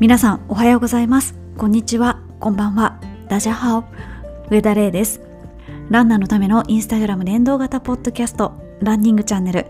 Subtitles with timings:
[0.00, 1.34] 皆さんおはようございます。
[1.58, 2.22] こんにちは。
[2.40, 2.98] こんばんは。
[3.28, 3.84] ダジャハオ。
[4.48, 5.20] 上田玲です。
[5.90, 9.66] ランナーのためのインスタグラム連動型ポッドキャストランニングチャンネル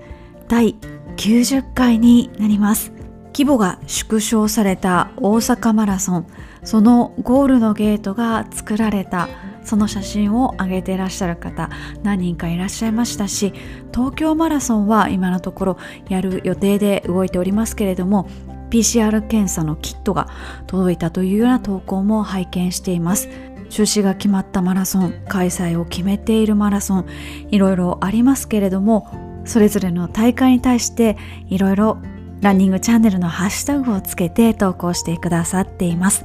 [0.47, 0.77] 第
[1.17, 2.93] 90回になります。
[3.33, 6.27] 規模が縮小された大阪マラソン。
[6.63, 9.29] そのゴールのゲートが作られた。
[9.65, 11.71] その写真を上げていらっしゃる方
[12.03, 13.53] 何人かいらっしゃいましたし
[13.93, 18.27] 東京マラソンは今のところやる予定で動いておりますけれども
[18.71, 20.29] PCR 検査のキットが
[20.67, 23.29] 届いたというような投稿も拝見しています。
[23.71, 27.07] 中止が決まったマラソン開催を決めているマラソン
[27.51, 29.09] いろいろありますけれども
[29.45, 31.17] それぞれの大会に対して
[31.49, 31.99] いろいろ
[32.41, 36.25] ランニングチャンネルのハッシュタグをつけて投稿してくださっています。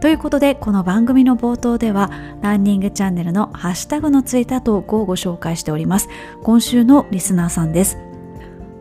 [0.00, 2.10] ということでこの番組の冒頭では
[2.42, 6.08] ランニングチャンネルのハッシュタグのついた投稿をご紹介しております。
[6.42, 8.05] 今週のリスナーさんです。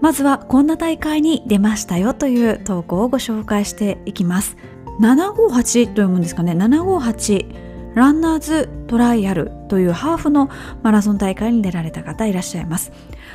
[0.02, 4.58] まずはこんな大会に出ましたよという投稿をご紹介していきます。
[5.00, 6.54] 758と読むんですかね。
[6.54, 10.50] 758ランナーズトライアルというハーフの
[10.84, 12.92] マラソン大会に出られた方いらっしゃいます。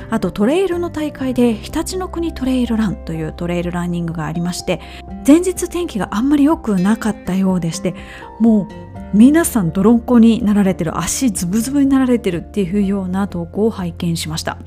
[0.09, 4.79] あとトレイルの大会で日立の国トレイルランというトレイルランニングがありまして
[5.25, 7.93] 前日天気があんまり良くなかったようでして
[8.39, 14.57] もう皆さん泥んこになられてる足ズブズブになられてるっていうような投稿を拝見しました。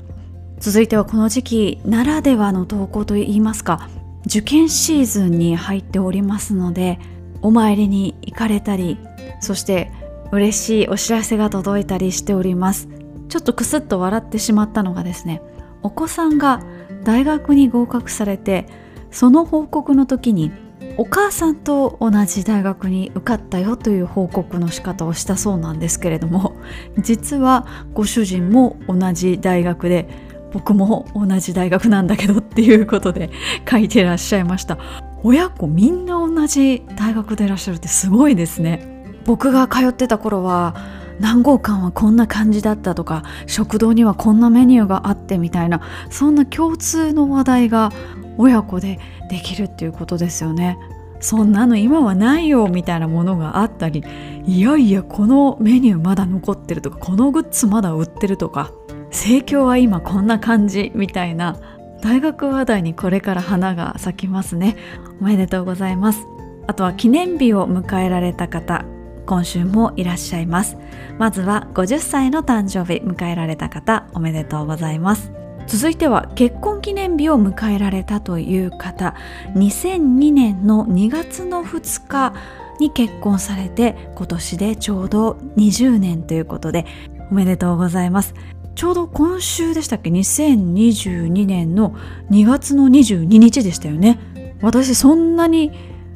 [0.65, 3.87] 続いてはこの時期ならではの投稿といいますか
[4.25, 6.97] 受験シーズンに入っておりますので
[7.43, 8.97] お参りに行かれたり
[9.41, 9.91] そして
[10.31, 12.89] 嬉しいお知らせが届いたりしております。
[13.29, 15.43] ちょっとクスッと笑ってしまったのがですね
[15.83, 16.63] お子さんが
[17.03, 18.65] 大学に合格されて
[19.11, 20.51] その報告の時に
[20.97, 26.55] お母さんと同じ大学に受かったよという報告の仕方をしたそうなんですけれども
[26.97, 30.24] 実はご主人も同じ大学で
[30.55, 33.29] 僕も同じ大学なんだけどっていうことで
[33.69, 34.77] 書いてらっしゃいました。
[35.21, 39.19] 親子みんな同じ大学でいらっしゃるってすごいですね。
[39.25, 40.73] 僕が通ってた頃は
[41.19, 47.91] 何号館はこんな感じだったとか食堂にはこんなメニューがあってみたいなそんな共通の話題が
[48.37, 48.99] 親子で
[49.29, 50.79] できるっていうことですよね。
[51.19, 54.05] そんなの今はないよみたいなものがあったり
[54.45, 58.71] いやいやこのメニューまだ残ってるとかこのグッズまだ売ってるとか。
[59.15, 61.57] 盛況は今こんな感じみたいな
[62.01, 64.75] 大学話題にこれから花が咲きますね。
[65.21, 66.27] おめでとうございます。
[66.67, 68.83] あとは記念日を迎えられた方
[69.25, 70.77] 今週もいらっしゃいます。
[71.17, 75.31] まずは50歳の誕生日迎えられた方おめでとうございます。
[75.65, 79.15] 続いては結婚記念日を迎えられたという方
[79.55, 82.33] 2002年の2月の2日
[82.81, 86.85] に結婚されて今年でちょうど20年ということで
[87.31, 88.35] おめでとうございます。
[88.75, 91.95] ちょうど今週でしたっけ？2022年の
[92.29, 94.19] 2月の22日でしたよね。
[94.61, 95.71] 私そんなに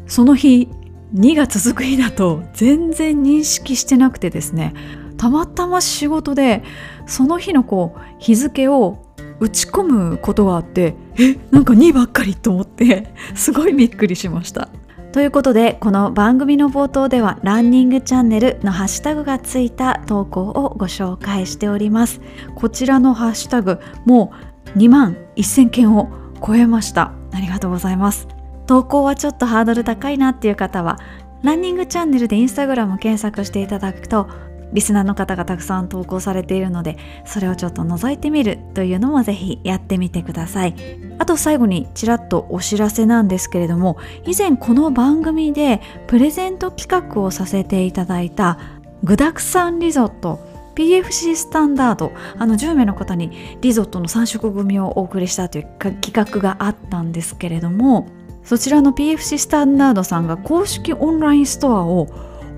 [0.08, 0.68] その日
[1.16, 4.74] 2が続く日だと全然認識してなくてですね。
[5.18, 6.64] たまたま仕事で
[7.06, 9.06] その日のこう日付を
[9.40, 14.70] 打ち込むことがあってえなんか2ばっかりと思ってすごいびっくりしました。
[15.12, 22.22] ということでこの番組の冒頭ではランニングチャンネルのハッシュタグがついた投稿をご紹介しております。
[22.54, 24.32] こちらのハッシュタグも
[24.76, 26.12] う2万1000件を
[26.46, 27.12] 超えました。
[27.32, 28.28] ありがとうございます。
[28.68, 31.00] 投稿はちょっとハードル高いなっていう方は
[31.42, 34.30] ランニングチャンネルでインスタグラム検索していただくと
[34.74, 40.76] リスナーの方がたくさん投稿されているのでそれをちょっと覗いてみるというのもぜひやってみてください。
[41.18, 48.58] あと最後にちらっとお知らせなんですけれども以前この番組でプレゼント企画をさせていただいた
[49.04, 50.40] 具沢山リゾット
[50.76, 58.08] PFC スタンダードあの10名の方にリゾットの3色組をお送りしたという企画があったんですけれども
[58.46, 62.08] そちらの PFC スタンダードさんが公式オンラインストアを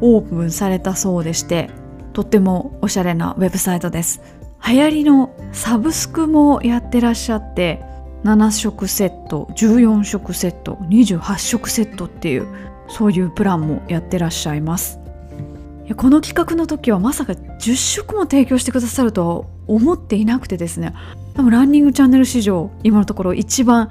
[0.02, 1.72] オープンされたそうでして
[2.14, 4.22] とってもおしゃれなウェブサイトです。
[4.68, 7.82] 流行りのサブスクもやってらっしゃって
[8.24, 12.47] 7色セット14色セット28色セットっていう
[12.88, 15.00] そういうプランもやってらっしゃいます。
[15.97, 20.94] この企画の時はまさか10色も提供してくださるとは思っていなくてですね。
[21.34, 23.90] 多分ランニングチャンネル史上今のところ一番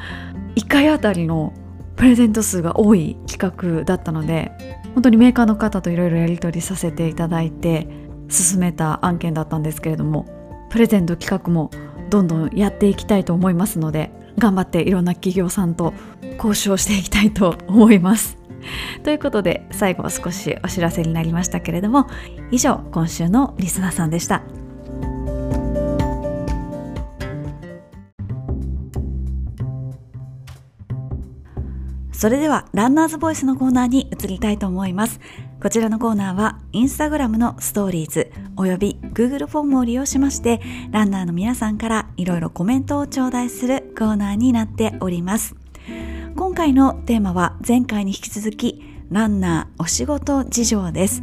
[0.56, 1.52] 1回あたりの
[1.96, 4.52] プレゼント数が多い企画だったので
[4.94, 7.86] 本当にメーカーの方といろいろやり取りさせていただいて
[8.30, 10.26] 進めた案件だったんですけれども
[10.70, 11.70] プレゼント企画も
[12.08, 15.92] どんどんやっていきたいと思いますので頑張っていろんな企業さんと
[16.36, 18.38] 交渉していきたいと思います。
[19.04, 22.06] ということで最後は少しお知らせになりましたけれども
[22.50, 24.42] 以上今週のリスナーさんでした。
[32.12, 35.20] それではランナーズボイスのコーナーに移りたいと思います
[35.62, 40.58] こちらのコーナーはインスタグラムのストーリーズおよび Google フォームを利用しまして
[40.90, 45.54] ランナーの皆さんからいろいろコメントを頂戴するコーナーになっております。
[46.34, 51.20] 今回のテーマは前回に引き続きランナーお仕事事情です。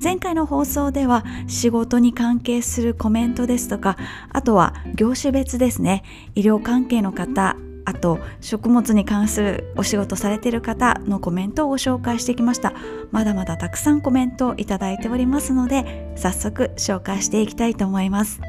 [0.00, 3.96] 前回の放送では仕事に関係するコメントですとか
[4.30, 6.04] あとは業種別ですね。
[6.36, 12.72] 医療関係の方あと食物に関するお仕事されている方のコメントをご紹介してきました。
[13.10, 18.40] まだまだたくさんコメントをいただいておりますので早速紹介していきたいと思います。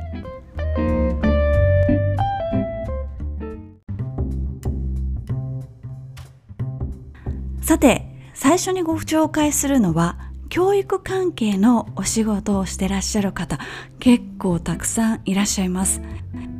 [7.61, 10.17] さて最初にご紹介するのは
[10.49, 13.59] 教育関係のお仕事をしてらっしゃる方
[13.99, 16.01] 結構たくさんいらっしゃいます。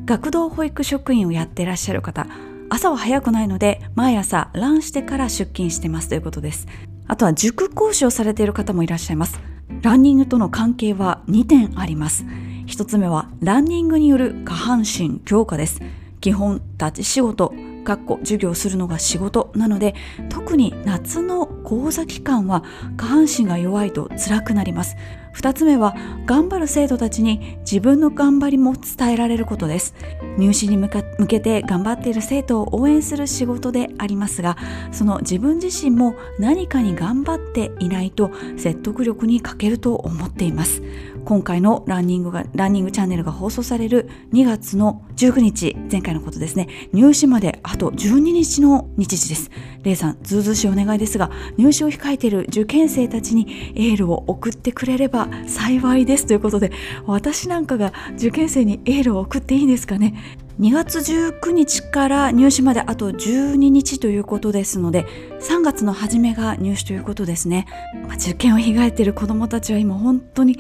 [0.06, 2.28] 学童保育職員をやってらっしゃる方。
[2.70, 6.68] 朝は早くないので毎朝ランしてから出勤してますということです。
[7.08, 9.40] あとは塾講師をされている方もいらっしゃいます。
[9.82, 12.26] ランニングとの関係は2点あります。
[12.68, 15.82] 1つ目はランニングによる下半身強化です。
[16.22, 17.54] 基本立ち仕事
[17.84, 19.94] かっこ授業するのが仕事なので
[20.30, 22.64] 特に夏の講座期間は
[22.98, 24.98] 下半身が弱いと辛くなります。
[25.36, 25.96] 2つ目は
[26.26, 29.94] 頑張る生徒たちに自分の頑張りも伝えられることです。
[30.38, 30.90] 入試に向
[31.28, 34.58] けて頑張っている生徒を応援する仕事でありますが
[34.92, 40.82] その自分自身も何かに頑張っていないと説得力に欠けると思っています。
[41.26, 46.68] 今回のランニングがランニングチャンネルが放送される2月の19日前回のことですね。
[46.94, 49.50] 入試まであと12日の日時です。
[49.82, 56.28] レイさんずうずうしいお願いですが入試を控えている受験生たちにエールを送ってくれれば幸いです。
[56.28, 56.72] ということで
[57.08, 60.14] 私なんかが受験生にエールを送っていいんですかね。
[60.60, 65.06] 2月19日から入試まであと12日ということですので
[65.42, 67.68] 3月の初めが入試ということですね、
[68.08, 70.58] まあ、受験を控えている子どもたちは今本当に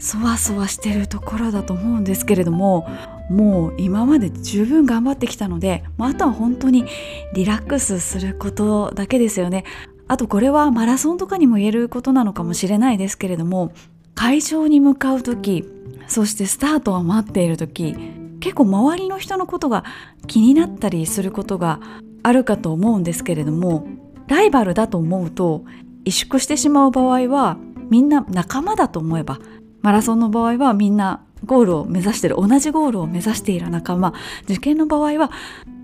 [0.00, 2.88] そわそわしているところだと思うんですけれども
[3.30, 6.84] もう今まで十分頑張ってきたので、まあ、あとは本当に
[7.32, 9.64] リラックスすることだけですよね。
[10.08, 13.72] あとこれはマラソンとかにも言えることなのかもしれないですけれども
[14.14, 15.64] 会場に向かう時
[16.06, 17.96] そしてスタートを待っている時
[18.40, 19.84] 結構周りの人のことが
[20.26, 21.80] 気になったりすることが
[22.22, 23.86] あるかと思うんですけれども
[24.26, 25.64] ライバルだと思うと
[26.04, 27.58] 萎縮してしまう場合は
[27.90, 29.38] みんな仲間だと思えば
[29.82, 35.30] マラソンの場合はみんなゴールを目指してる同じゴールを目指している仲間受験の場合は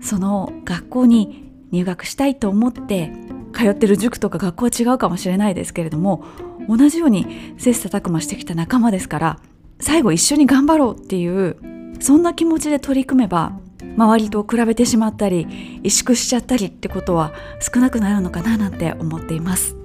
[0.01, 3.11] その学校に入学したいと思って
[3.53, 6.25] 通ってる塾とか学校は違うかもしれないですけれども
[6.67, 9.39] 同じように切磋琢磨してきた仲間ですから
[9.79, 11.57] 最後一緒に頑張ろうっていう
[12.03, 13.53] そんな気持ちで取り組めば
[13.95, 15.45] 周りと比べてしまったり
[15.83, 19.77] 萎縮しちゃったりってことは少なくなるのかななんて思っています。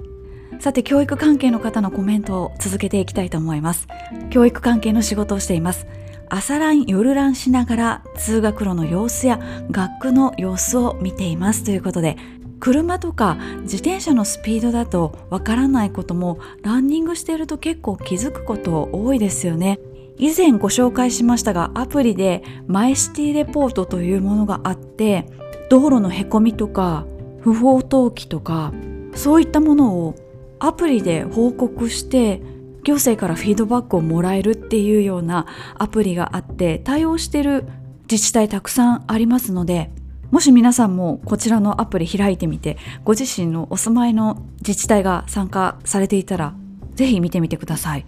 [0.59, 3.87] さて教育関係の方のコメントを続けていきたいと思います。
[4.31, 5.87] 教育関係の仕事をしています。
[6.29, 9.38] 朝ラン夜ランしながら通学路の様子や
[9.70, 12.17] 学区の様子を見ていますということで
[12.59, 19.79] 車とか自転車のスピードだとわからないこともランニングしていると結構気づくこと多いですよね。
[20.19, 25.26] 以前ご紹介しましたがアプリでマイシティレポートというものがあって
[25.70, 27.06] 道路のへこみとか
[27.41, 28.72] 不法投棄とか
[29.15, 30.17] そういったものを
[30.58, 32.43] アプリで報告して
[32.84, 35.46] 行政からフィードバックをもらえるっていうような
[35.79, 37.65] アプリがあって対応してる
[38.10, 39.91] 自治体たくさんありますので
[40.31, 46.55] もし皆さんもこちらのアプリ開いてみてご自身のお住まいの自治体が参加されていたら
[46.94, 48.06] ぜひ見てみてください。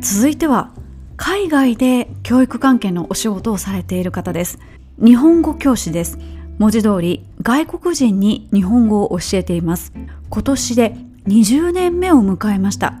[0.00, 0.72] 続いては
[1.16, 4.58] 海外で教育関係のお仕事をされている方です。
[4.98, 6.18] 日本語教師です。
[6.58, 9.92] 文字通り外国人に日本語を教えています。
[10.30, 12.94] 今年で20年目を迎えました。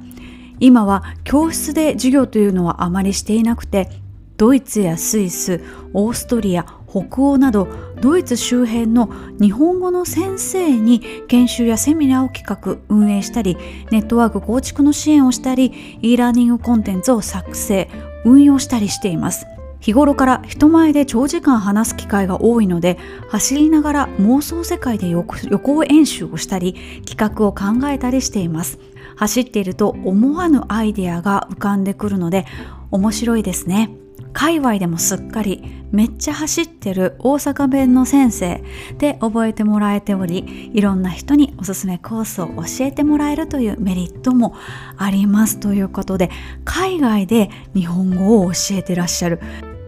[0.60, 3.88] 今は教室で授業というのはあまりしていなくて
[4.36, 7.68] ドイツやスイスオーストリア北欧など
[8.02, 9.08] ドイツ周辺の
[9.40, 13.56] 日本語の先生に研修やセミナーを企画運営したり
[13.90, 17.88] ネットワーク構築の支援をしたり e ラーニングコンテンツを作成
[18.26, 19.46] 運用したりしています。
[19.80, 22.98] 日頃から人前で長時間話す機会が多いので
[23.30, 28.78] 走りながら妄想世界で予行演習をしたり企画を考えたりしています。
[29.16, 32.46] 走っていると思わぬアイデアが浮かんでくるので
[32.90, 34.01] 面白いですね。
[34.32, 35.62] 界隈でもすっかり
[35.92, 38.62] めっちゃ走ってる大阪弁の先生
[38.98, 44.54] で覚えてもらえておりいろんな人におすすめコースを教えてもらえるというメリットも
[44.96, 45.60] あります。
[45.60, 46.30] ということで
[46.64, 49.40] 海外で日本語を教えてらっしゃる。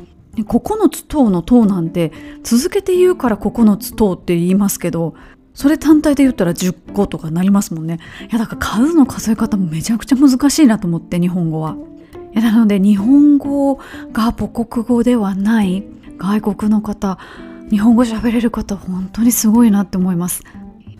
[0.45, 5.15] 9つ等の等なんて続けて言うから9つ等って言いますけど
[5.55, 7.99] それ単体で言ったら10個とかなりますもんね。
[8.31, 11.77] いやだから数の数え方もめちゃくちゃ難しいなと思って日本語は。
[12.33, 13.75] いやなので日本語
[14.13, 15.85] が母国語ではない
[16.19, 17.19] 外国の方
[17.71, 20.45] 日本語喋れる方本当にすごいなって思います。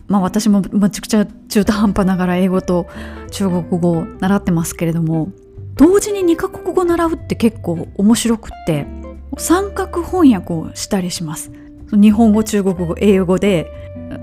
[0.07, 2.87] まあ私もめちゃくちゃ中途半端ながら英語と
[3.31, 5.29] 中国語を習ってますけれども
[5.75, 9.00] 同時に2カ国語習うって結構面白くって。
[9.37, 11.51] 三角翻訳をしたりします。
[11.91, 13.69] 日本語中国語英語で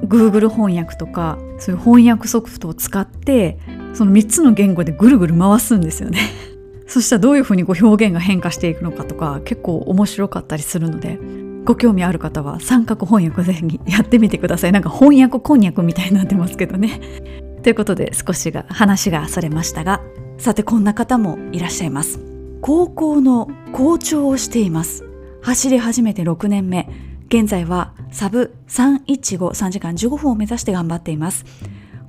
[0.04, 3.58] Google 翻訳とかそういう翻訳ソフトを使って
[3.94, 6.18] その3つの言語でぐるぐる回すんですよね。
[6.86, 11.18] そしたらどういうふうにこう表現が変化していくのかとか結構面白かったりするので
[11.66, 14.72] ご興味ある方は三角翻訳ぜひやってみてください。
[14.72, 17.00] なんか翻訳こんにゃくみたいになってますけどね。
[17.62, 20.00] ということで少しが話がそれましたが
[20.38, 22.27] さてこんな方もいらっしゃいます。
[22.60, 25.04] 高校の校長をしています。
[25.42, 26.88] 走り始めて6年目。
[27.28, 31.44] 現在はサブ3153時間15分を目指して頑張っています。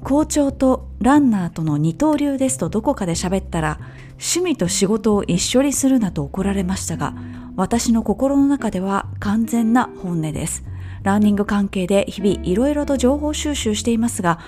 [0.03, 3.79] 校長とランナーとの二刀流ですとどこかで喋ったら
[4.11, 7.15] 趣味と仕事を一緒にするなと怒られましたが
[7.57, 10.63] 私の心の中では完全な本音です。
[11.03, 14.39] ランニング関係で日々いろいろと情報収集していますが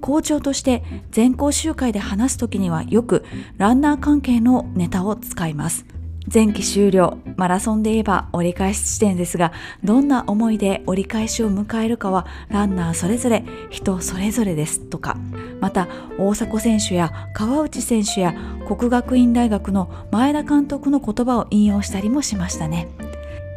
[0.00, 3.24] 校長として全校集会で話す時にはよく
[3.58, 5.86] ランナー関係のネタを使います。
[6.32, 9.52] 前期終了マラソンで言えば折り返し地点ですが
[9.82, 15.16] どんな思いで折り返しを迎えるかはランナーそれぞれ人それぞれですとか。
[15.60, 15.88] また
[16.18, 18.34] 大迫選手や川内選手や
[18.66, 22.88] 国学院大学の前田監督の言葉を引用したりもしましたね。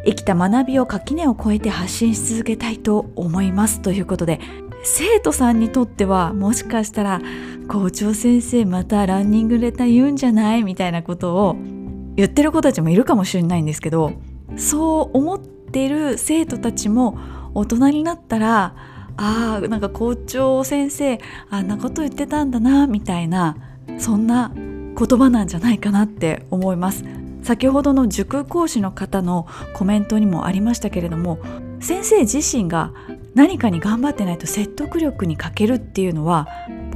[0.06, 4.40] 生きた学びを垣根を越えて発信し続けたいと思いますということで
[4.84, 7.22] 生徒さんにとってはもしかしたら
[7.68, 10.64] 校長先生またランニングレター言うんじゃない？
[10.64, 11.56] みたいなことを
[12.16, 14.14] 言ってる子たちもいるかもしれないんですけど
[14.58, 17.18] そう思ってる生徒たちも
[17.54, 18.76] 大人になったら
[19.16, 23.56] ああなんか校長先生あんなこと言ってたんだなみたいな
[24.00, 27.04] そんな言葉なんじゃないかなって思います。
[27.42, 31.40] 先ほどの塾講師の方のコメントにもありましたけれども
[31.82, 32.94] 先生自身が
[33.36, 36.48] 何かに頑張ってないと説得力に欠けるっていうのは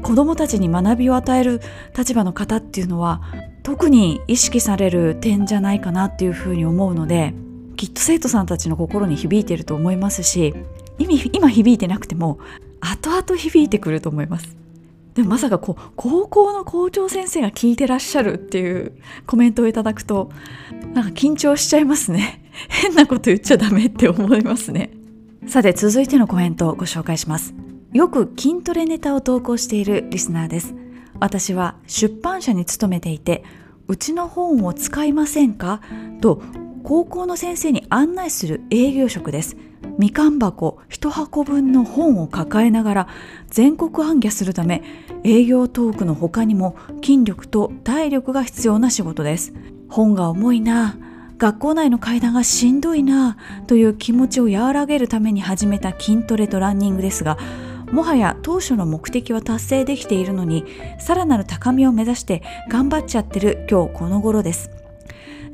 [0.03, 1.61] 子どもたちに学びを与える
[1.97, 3.21] 立場の方っていうのは
[3.63, 7.33] 特に意識される点じゃないかなっていうふうに思うので
[7.75, 10.53] きっと生徒さんたちの心に響いてると思いますし
[10.99, 12.39] 今響いてなくても
[12.79, 14.55] 後々響いてくると思います。
[15.17, 18.93] でもまさかこう高校の校長先生が聞いてらっしゃるっていう
[19.25, 20.29] コメントをいただくと
[20.93, 22.43] なんか緊張しちゃいますね。
[22.69, 24.91] 変なこと言っちゃダメって思いますね。
[25.47, 27.53] さて続いてのコメントをご紹介します。
[27.93, 30.75] よく筋トレネタを投稿しているリスナーです。
[31.19, 33.45] 私は出版社に勤めていて
[33.87, 35.81] うちの本を使いませんか？
[36.19, 36.41] と
[36.83, 39.55] 高校の先生に案内する営業職です。
[39.97, 43.07] みかん箱一箱分の本を抱えながら
[43.47, 44.83] 全国行脚するため
[45.23, 49.53] 営業トークの他にも筋力と体力が必要な仕事です。
[49.87, 50.97] 本が重いな。
[51.37, 57.37] 学校内の階段がしんどいなという気持ちを和らげるために始めた筋トレとランニングですが
[57.91, 60.65] もはや当初の目的は達成できているのに
[60.99, 64.76] さらなる高みを目指して頑張っちゃってる今日この頃です。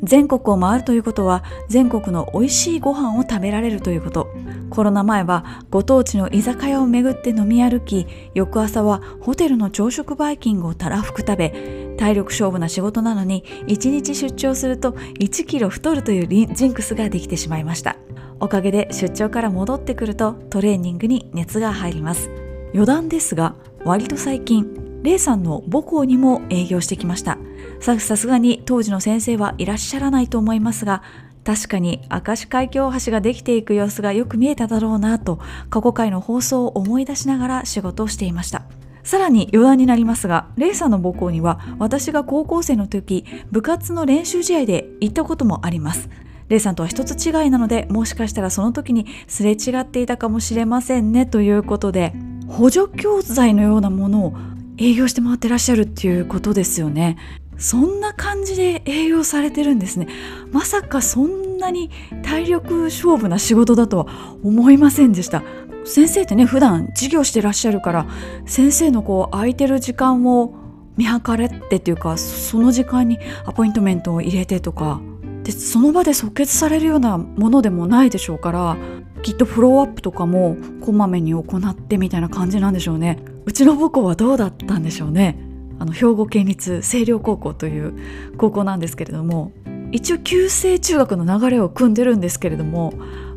[0.04, 4.28] 全国を回るということは全国の美味しいご飯を食べられるということ。
[4.70, 17.98] コロナ前はご当地の居酒屋を巡って飲み歩き翌朝はホテルの朝食バイキングをたらふく食べ体力勝負な仕事なのに1日出張すると1キロ太るというジンクスができてしまいました。
[18.40, 22.30] おかげで出張から戻ってくるとトレーニングに熱が入ります。
[22.74, 23.56] 余談ですが
[23.86, 27.38] 割と最近レイさんの母校にも営業してきました。
[27.84, 31.04] さすがに当時の先生はいらっしゃらないと思いますが
[31.44, 38.64] 確かに明石海峡大橋ができていく様子がよく見えただろうなと過去回の放送を思い出しながら仕事をしていました
[39.04, 46.10] さらに余談になりますが、レイさんの母校には私が高校生の時、部活の練習試合で行ったこともあります。
[46.48, 52.14] レイさんとは一つ違いなので、もしかしたらその時にすれ違っていたかもしれませんねということで、
[52.48, 54.34] 補助教材のようなものを
[54.78, 57.18] 営業して回ってらっしゃるっていうことですよね
[57.58, 60.08] そんな感じで営業されてるんですね。
[60.52, 61.90] まさかそんなに
[62.24, 64.08] 体力勝負な仕事だとは
[64.44, 65.44] 思いませんでした。
[65.86, 68.08] 先生ってね普段授業してらっしゃるから
[68.46, 70.54] 先生のこう空いてる時間を
[70.96, 75.02] 見計らってっていうかその時間にアポイントメントを入れてとか。
[75.44, 78.78] でその場で即決されるようなものでもないでしょうから
[79.24, 83.20] きっとフォローアップとかもこまめに行ってみたいな感じなんでしょうね。
[83.46, 85.38] うちの母校はどうだったんでしょうね。
[85.84, 87.94] あの兵庫県立清涼高校という
[88.38, 89.52] 高校なんですけれども
[89.92, 92.94] 一応旧制中学の流れを組んでるんですけれども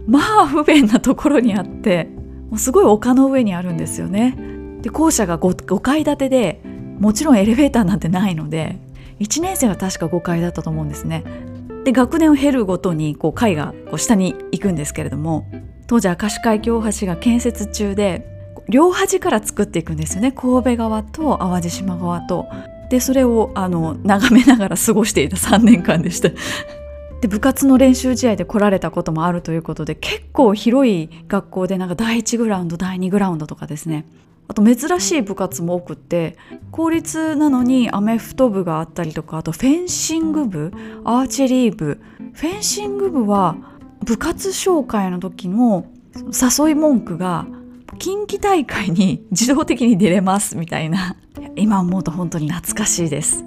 [0.07, 2.09] まあ不便なところにあって
[2.49, 4.39] もうすごい丘の上にあるんですよね。
[4.81, 6.61] で校舎が 5, 5階建てで
[7.01, 8.79] もちろんエレベーターなんてないので
[9.19, 11.25] 1年生は確か5階だったと思うんですね。
[11.83, 15.49] で学年を経るごとにこう階がこう下に行くんですけれども
[15.89, 18.36] 当時明石海峡大橋が建設中で
[18.69, 20.33] 両端から作っていくんですよね。
[20.33, 22.47] 神戸側と淡路島側と。
[22.91, 26.31] でそれをあの眺めながら過ごしていた 3年間でした。
[27.21, 34.05] で部活の練習試合で来られたこともあるということで結構広い学校でなんか第1グラウンド第2グラウンドとかですね。
[34.49, 36.37] あと珍しい部活も多くって
[36.71, 40.73] 公立なのにアメフト部があったりとかあとフェンシング部
[41.05, 42.01] アーチェリー部。
[42.33, 43.57] フェンシング部は
[44.05, 47.47] 部活紹介の時の誘い文句が
[47.97, 51.17] 近畿大会に 自動的に出れますみたいな。
[51.57, 53.45] 今思うと本当に懐かしいです。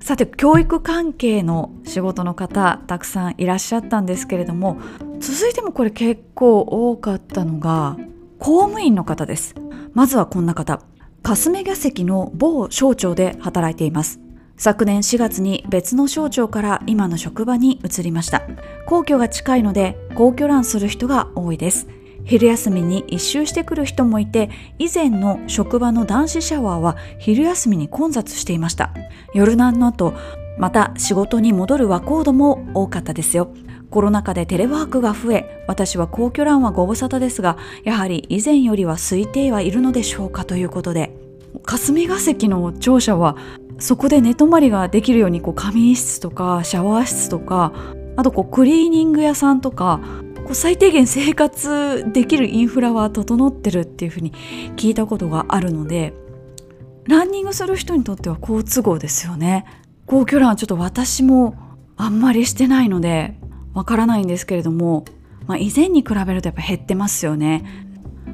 [0.00, 4.78] さて教育関係の仕事の方たくさんいらっしゃったんですけれども
[5.18, 7.96] 続いてもこれ結構多かったのが
[8.38, 9.54] 公務員の方です。
[9.94, 10.80] まずはこんな方。
[11.22, 14.20] 霞が関の某省庁で働いています。
[14.56, 18.42] 昨年4月に別の省庁から今の職場に移りました。
[18.86, 21.88] 皇居が近いので皇居ランする人が多いです。
[22.26, 28.92] 昼休みに一周してくる人もいて以前の職場の男子シャワーは昼休みに混雑していました。
[29.32, 30.12] 夜なんの後
[30.58, 33.54] また仕事に戻る若人も多かったですよ。
[33.90, 41.16] コロナ禍でテレワークが増え私は皇居ランはご無沙汰ですがやはり以前よりは空いてはいるのでしょうかということで。
[41.64, 43.36] 霞が関の庁舎は
[43.78, 47.72] そこで寝泊まりができるようにこう仮眠室とかシャワー室とか
[48.16, 50.00] あとこうクリーニング屋さんとか
[50.46, 54.32] こう最低限生活できるインフラは整ってるっていうふうに
[54.76, 56.14] 聞いたことがあるので
[57.08, 59.64] ランニングする人にとっては好都合ですよね。
[60.06, 61.56] 皇居ランちょっと私も
[61.96, 63.36] あんまりしてないので
[63.74, 65.04] わからないんですけれども、
[65.48, 67.64] まあ、以前に比べるとやっぱ減ってますよね。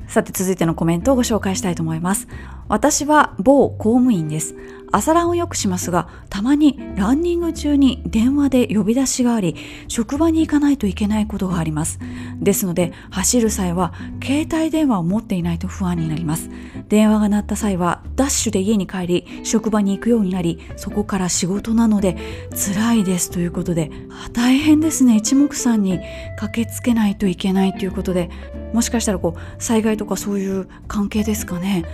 [0.07, 2.29] さて続いてのコメントをご紹介したいと思います。
[2.68, 4.55] 私は某公務員です。
[4.92, 9.57] 朝ランをよくしますがたまにランニング中に電話で呼び出しがあり
[9.88, 11.98] 職場に行かないといけないことがあります。
[12.40, 16.50] ですので走る際は携帯電話を持っていないと不安になります。
[16.88, 22.18] 電話が鳴った際はダッシュで家に帰り職場に行くようになりそこから仕事なので
[22.55, 23.90] 辛いですということで
[24.35, 26.00] 大変ですね一目散に
[26.37, 28.31] 駆けつけないといけないということで
[28.74, 31.85] もしかしたらこう災害とかそういう関係ですかね。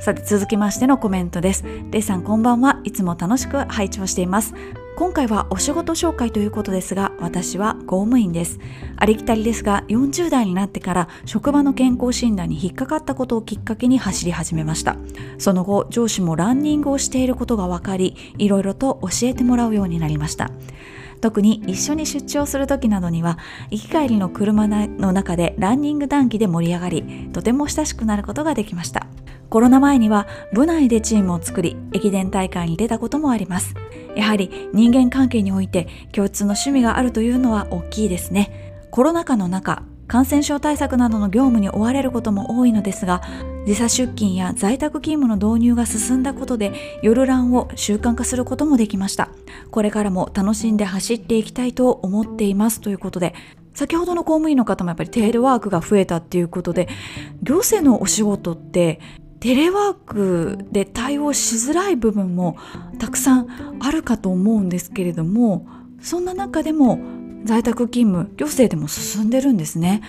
[0.00, 1.62] さて続きましてのコメントです。
[1.90, 2.80] レイさんこんばんは。
[2.84, 4.54] いつも楽しく拝聴しています。
[4.96, 8.60] 今回はお仕事紹介ということですが、私は公務員です。
[8.96, 14.96] ありきたりですが、40代になってから職場の健康診断に引っかかったことをきっかけに走り始めました。
[15.36, 20.50] その後、上司もランニングをしていることが分かり、いろいろと教えてもらうようになりました。
[21.20, 23.38] 特に一緒に出張する時などには
[23.70, 29.06] 行き帰りの車の中でランニング談義で盛り上がりとても親しくなることができました
[29.50, 33.74] コロナ前には部内でチームを作り駅伝大会に出たこともあります。
[34.14, 38.86] やはり人間関係において共通の趣味があるというのは大きいですね。
[38.92, 43.22] コロナ禍の中感染症対策などの業務に追われることも多いのですが
[43.66, 49.30] 時差出勤や在宅勤務の導入が進んだことで夜ランを習慣化することもできました。
[49.70, 53.34] これからも楽しんで走っていきたいと思っていますということで
[53.74, 56.88] 先ほどの公務員の方もやっぱりテレワークが増えたっていうことで
[57.42, 59.00] 行政のお仕事って
[59.40, 62.56] テレワークで対応しづらい部分も
[62.98, 65.66] たくさんあるかと思うんですけれども
[66.00, 66.98] そんな中でも
[67.44, 70.02] 在宅勤務行政でも進んでるんですね。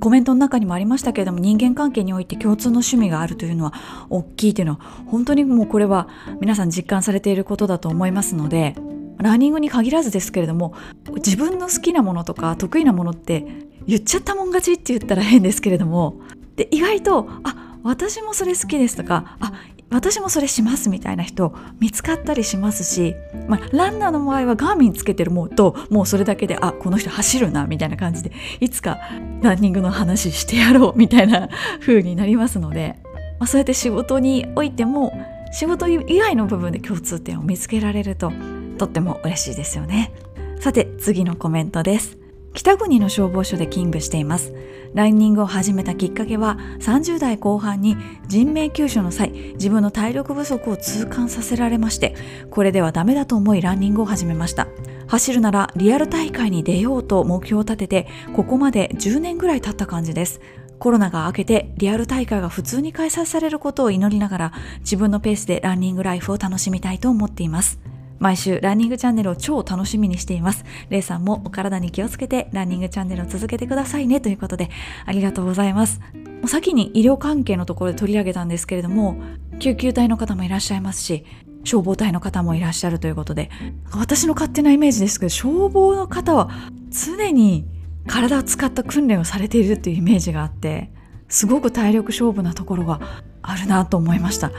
[0.00, 3.72] コメントの中にもありましたけれども人間関係において共通の趣味があるというのは
[4.10, 6.08] 大きいというのは本当にもうこれは
[6.40, 8.74] 皆さん実感されていることだと思いますので
[9.18, 10.74] ランニングに限らずですけれども
[11.16, 13.46] 自分の好きなものとか得意なものって
[13.86, 16.16] 言っちゃったもん勝ちって言ったら変ですけれども
[16.56, 19.52] で意外とあ私もそれ好きですとかあ
[19.90, 23.14] 私もそれしますみたいな人見つかったりしますし、
[23.46, 28.98] まあ、ランナーの場合はガーミンつけてるもうともうそれだけであこの人走るなみたいな感じでいつか
[29.42, 31.48] ランニングの話してやろうみたいな
[31.80, 32.96] 風になりますので
[33.38, 35.12] まあ、そうやって仕事においても
[35.52, 38.32] 仕事以外の部分で共通点を見つけられると
[38.78, 40.12] とっても嬉しいですよね。
[40.60, 42.23] さて次のコメントです。
[42.54, 44.54] 北国の消防署で勤務しています。
[44.94, 47.96] ランニングを始めたきっかけは30代後半に
[48.28, 52.14] 人命救助の際自分の体力不足を痛感させられまして
[52.52, 54.68] これではダメだと思いランニングを始めました。
[55.08, 60.40] 走るならリアル大会に出ようと目標を立ててここまで10年ぐらい経った感じです。
[60.78, 67.80] コロナが明けてリアル大会が普通に開催されることを祈りながら自分のペースでランニングライフを楽しみたいと思っています。
[68.18, 70.64] 毎週ランニングチャンネルを超楽しみにしています。
[70.88, 74.70] レイさんもお体に気をつけてランニングチャンネルを続けてくださいねということで
[75.06, 76.00] ありがとうございます。
[76.14, 79.16] もう先に医療関係のところで取り上げたんですけれども、
[79.60, 81.24] 救急隊の方もいらっしゃいますし、
[81.64, 83.50] 消防隊の方もいらっしゃるということで、
[83.92, 86.50] 私の勝手なイメージですけど、消防の方は
[86.90, 87.66] 常に
[88.06, 90.90] 体を使った訓練をされているっていうイメージがあって、
[91.28, 93.00] すごく体力勝負なところが
[93.42, 94.52] あるなと思いました。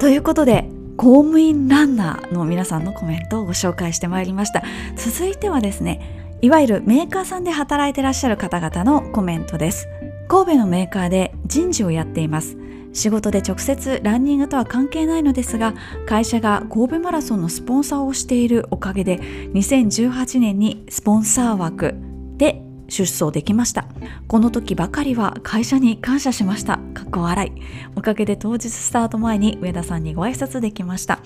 [0.00, 4.62] ということで、公務員ランナーの皆さんのコメントをご紹介してまいりました。
[4.96, 9.88] 続いてはですねいわゆるメーカーさんで働いてらっしゃる方々のコメントです。
[10.28, 12.56] 神戸のメーカーで人事をやっています。
[12.92, 15.74] 仕事で直接ランニングとは関係ないのですが
[16.06, 19.18] 会社が神戸マラソンのスポンサーをしているおかげで
[19.54, 21.94] 2018年にスポンサー枠
[22.36, 23.86] で出走できました。
[24.28, 26.78] この時ばかりは会社に感謝しました。
[26.92, 27.62] かっこ笑い。
[27.96, 31.20] おかげで当日スタート前に上田さんにご挨拶できました。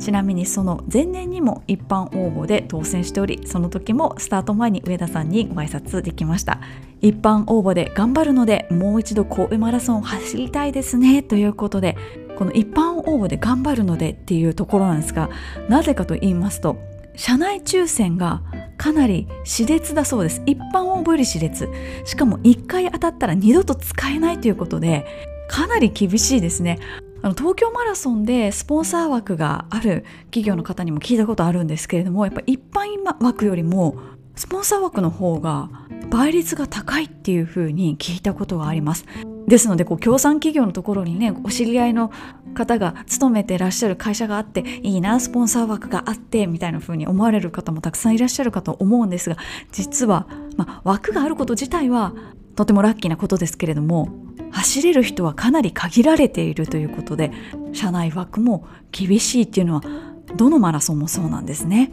[0.00, 6.58] ちなみにその前年にも一般応募で当選しておりその時もスタート前に上田さんにご挨拶できました。
[7.00, 11.22] 一般応募で頑張るのでもう一度神戸マラソンを走りたいですね。
[11.22, 11.96] ということで
[12.36, 15.30] この一般応募で頑張るのでっていうところなんですが
[15.68, 16.76] なぜかと言いますと
[17.14, 18.42] 社内抽選が
[18.78, 20.42] かなり熾烈だそうです。
[20.46, 21.68] 一般応募より熾烈。
[22.04, 25.06] しかも1回当たったら二度と使えないということで
[25.48, 26.78] かなり厳しいですね。
[27.36, 33.96] 東京マラソンでスポンサー枠がある企業の方にも聞いたことあるんですけれどもやっぱ一般枠よりも
[34.34, 35.70] スポンサー枠の方が
[36.10, 39.04] 倍率が高いっていうふうに聞いたことがあります。
[39.52, 42.10] ですのでこう協賛企業のところにねお知り合いの
[42.54, 49.36] 方が勤めてらっしゃる会社があっていいなスポンサー枠があってみたいな風に思われる方もたくさんいらっしゃるかと思うんですが
[49.70, 52.14] 実は、まあ、枠があること自体は
[52.56, 54.08] とてもラッキーなことですけれども
[54.52, 57.30] 走れる人はかなり限られているということで
[57.74, 59.82] 社内枠も厳しいっていうのは
[60.34, 61.92] どのマラソンもそうなんですね。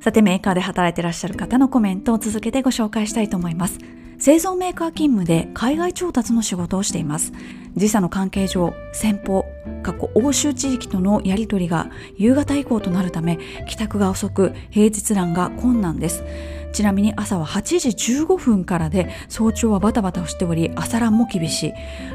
[0.00, 3.78] さてメーカーで働いてらっしゃる方のコメントを続けてご紹介したいと思います
[4.18, 7.32] 製造メーカー勤務で海外調達の仕事をしています。
[7.76, 9.44] 時差の関係上先方
[9.82, 16.24] 過去欧州地域とのやり取りが夕方以降となるため帰宅が遅く平日欄が困難です。
[16.72, 17.88] ちなみに朝は8時
[18.24, 21.72] 15分からで早朝はバタバタしており朝ランも厳しい。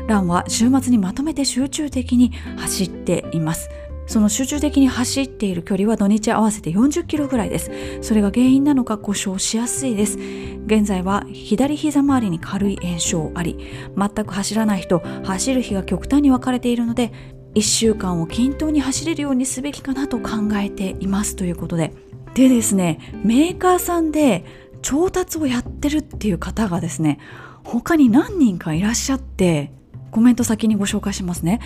[0.08, 3.70] ランは週末にまとめて集中的に走っています。
[4.06, 7.72] その集中的に走っている距離は土日合わせて40キロぐらいです。
[8.02, 10.18] それが原因なのか故障しやすいです。
[10.66, 13.58] 現在は左膝周りに軽い炎症あり
[13.98, 17.12] 全く走らない人走る日が極端に分かれているので
[17.56, 21.94] 1週間を均等に走れるようにすべきかなと考えていますということで。
[22.34, 24.44] でですねメーカーさんで
[24.82, 27.20] 調達をやってるっていう方がですね
[27.64, 29.72] 他に何人かいらっしゃって
[30.12, 31.60] コメント先にご紹介しますね。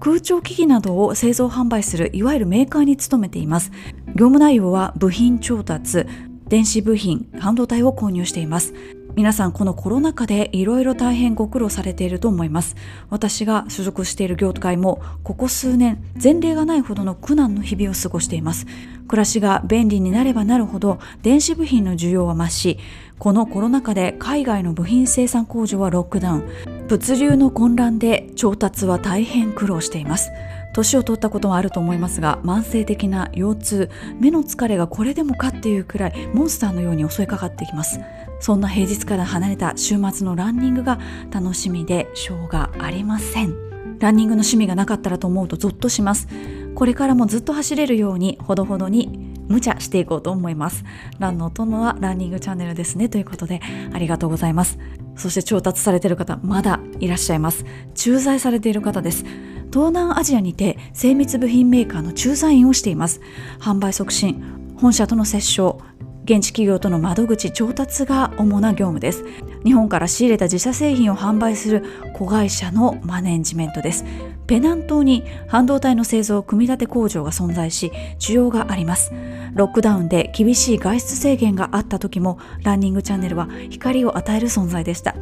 [0.00, 3.70] 空調機器などを製造販売するいわゆるメーカーに勤めています。
[4.08, 6.06] 業務内容は部品調達
[6.48, 8.72] 電子部品半導体を購入しています。
[9.14, 12.76] 皆さんこのコロナ禍でいろいろ大変ご苦労されていると思います。
[13.10, 18.66] 私が所属している業界もここ数年前例がないほどの苦難の日々を過ごしています。
[19.06, 22.78] 暮らしが便利になればなるほど電子部品の需要は増し
[23.20, 26.86] このコロナ禍で海外の部品生産工場はロックダウン。
[26.88, 30.32] 物流の混乱で調達は大変苦労しています。
[30.72, 33.90] 年を取ったこともあると思いますが慢性的な腰痛。
[34.18, 38.00] 目の疲れがこれでもかっていうくらいモンスターのように襲いかかってきます。
[38.40, 40.98] そんな平日から離れた週末のランニングが
[41.30, 43.54] 楽しみでしょうがありません。
[43.98, 46.26] ランニングの趣味がなかったらと思うとゾッとします。
[46.74, 50.84] これからもずっと走れるようにほどほどに無茶していこうと思います。
[51.18, 53.08] ランのお供はランニングチャンネルですね。
[53.08, 53.60] ということで
[53.92, 54.78] ありがとうございます。
[55.16, 57.66] そして調達されている方まだいらっしゃいます。
[57.94, 59.24] 駐在されている方です。
[59.72, 63.20] 東南アジアにて精密部品メーカーの駐在員をしています。
[63.58, 64.42] 販売促進
[64.80, 65.80] 本社との折衝
[66.24, 69.24] 現地企業との窓口調達が主な業務です。
[69.64, 74.04] 日本から仕入れた自社製品を販売する子会社のマネジメントです。
[74.46, 79.12] ペナン島に半導体の製造組み立て工場が存在し需要があります。
[79.54, 85.14] ロックダウンで厳しい外出制限があった時もランニングチャンネルは光を与える存在でした。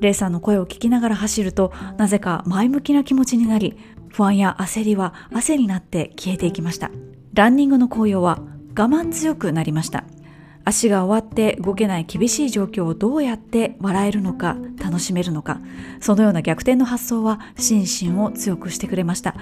[0.00, 3.76] レイさんの声を聞きながら走るとなぜか前向きな気持ちになり
[4.08, 6.90] 不安や焦りは汗になって消えていきました。
[7.32, 8.38] ランニングの紅葉は
[8.76, 10.04] 我慢強くなりました。
[10.64, 15.60] 足が終わって動けない厳しい状況をどうやって笑えるのか楽しめるのか
[16.00, 19.34] そのような逆転の発想は心身を強くしてくれました。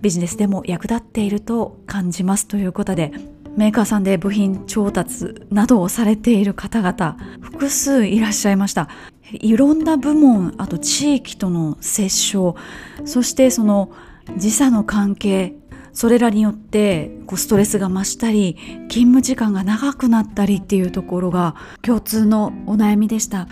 [0.00, 3.12] ビジネスでも役立っていると感じますということで
[3.56, 8.88] メーカーさんで部品調達などをされている方々複数いらっしゃいました。
[9.32, 12.58] いろんな部門あと地域との接触
[13.04, 13.90] そしてその
[14.36, 15.54] 時差の関係
[15.98, 18.54] それらによってこうストレスが増したり
[18.88, 23.48] 勤務時間が長くなったりっていうところが共通のお悩みでした。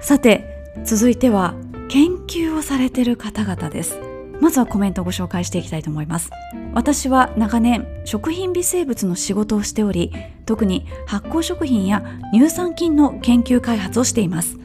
[0.00, 0.46] さて
[0.84, 1.56] 続いては
[1.88, 3.98] 研究をされている方々です。
[4.40, 6.30] まずはコメントをご紹介していきたいと思います。
[6.72, 10.12] 私は長年食品微生物の仕事をしており
[10.46, 14.56] 特に発酵食品や乳酸菌の研究開発をしています。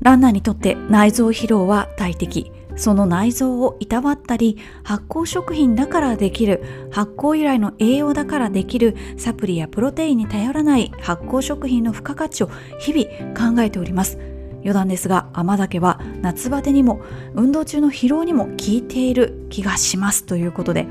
[0.00, 2.50] ランナーにとって内臓疲労は大敵。
[2.80, 14.18] その内臓をいたわったり発酵食品だからできる発酵由来の栄養だからできるサプリやプロテインに頼らない発酵食品の付加価値を日々考えております。
[14.62, 17.00] 余談ですが甘酒は夏バテにも
[17.34, 20.86] 運動中の疲労にも効いている気がしますということで。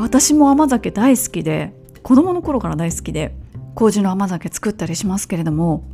[0.00, 3.34] 私も甘酒大好きで子供の頃から大好きで
[3.74, 5.84] 麹の甘酒作ったりしますけれども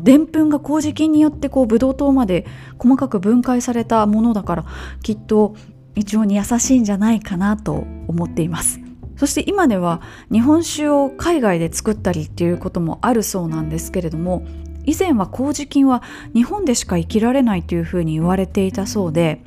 [0.00, 2.46] でんぷんが麹菌によってこうブドウ糖まで
[2.78, 4.66] 細かく分解されたものだから
[5.02, 5.54] きっと
[5.96, 8.80] 胃腸に優しいんじゃないかなと思っています。
[9.16, 14.46] そして今では日本酒を海外で作ったりっていうこともあるそうなんですけれども
[14.84, 19.42] 以前は麹菌は日本でしか生きられないというふうに言われていたそうで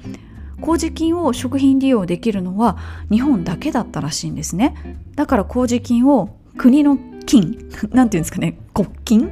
[0.59, 2.77] 麹菌を食品利用できるのは
[3.09, 4.99] 日本だけだったらしいんですね。
[5.15, 7.57] だから麹菌を国の菌
[7.91, 9.29] なんていうんですかね国菌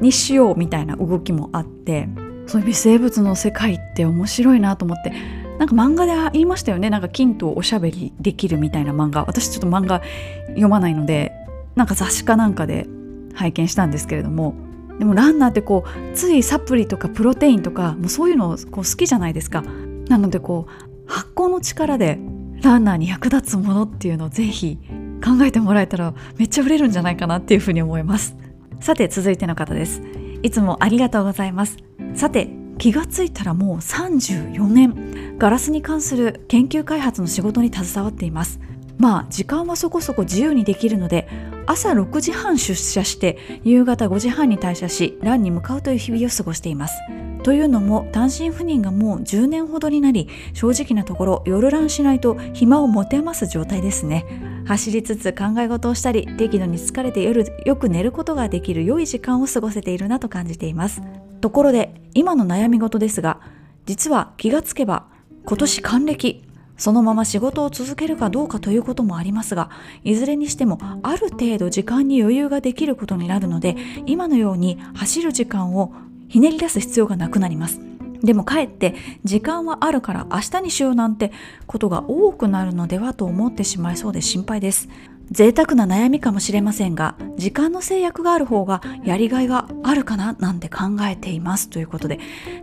[0.00, 2.08] にしようみたいな動きもあって
[2.46, 5.12] そういう微生物の世界って面白いなと思って
[5.58, 6.90] なんか漫画で言いましたよね。
[6.90, 9.24] なんか菌とおしゃべりできるみたいな漫画。
[9.24, 10.02] 私ちょっと漫画
[10.48, 11.32] 読まないので
[11.76, 12.88] なんか雑誌かなんかで
[13.34, 14.54] 拝見したんですけれども
[14.98, 19.62] でもランナーってこうついサプリとかプロテインとかもうそういうのこう好きじゃないですか。
[20.08, 22.18] なのでこう発酵の力で
[22.62, 24.78] ランナーに役立つものっていうのをぜひ
[25.22, 28.36] 考えてもらえたらめっちゃ売れるんじゃないかなっていうふうに思います。
[28.80, 30.02] さて続いての方です。
[30.42, 31.76] いつもありがとうございます。
[32.14, 35.38] さて気がついたらもう34年。
[35.38, 38.60] ガラスに関する研究開発の仕事に携わっています。
[38.98, 41.28] まあ時間はそこそこ自由にできるので
[41.66, 46.94] 朝6時半出社して夕方5時半に退社しランに向かうという日々を過ごしています。
[47.42, 54.24] というのも単身赴任がもう10年ほどになり正直なところ夜ランしないと暇を持て余す状態ですね。
[54.64, 61.02] 走りつつ考え事をしたり適度に疲れて夜よく寝ることができる良い時間を過ごせているなと感じています。
[61.40, 63.40] ところで今の悩み事ですが
[63.86, 65.06] 実は気がつけば
[65.44, 66.51] 今年還暦。
[66.76, 69.70] そのまま仕事を続けるかどうかということもありますが
[70.04, 75.92] いずれにしてもある程度時間に余裕ができることになるので今のように走る時間を
[76.28, 77.80] ひねり出す必要がなくなります。
[78.22, 81.32] でもかえって時間はあるから明日にしようなんて
[81.66, 84.88] ことが多くなるのではと思ってしまいそうで心配です。
[85.30, 92.18] 贅沢な悩みかもしれませんが時間の制約がある方がやりがいがあるかななんて考えていますということで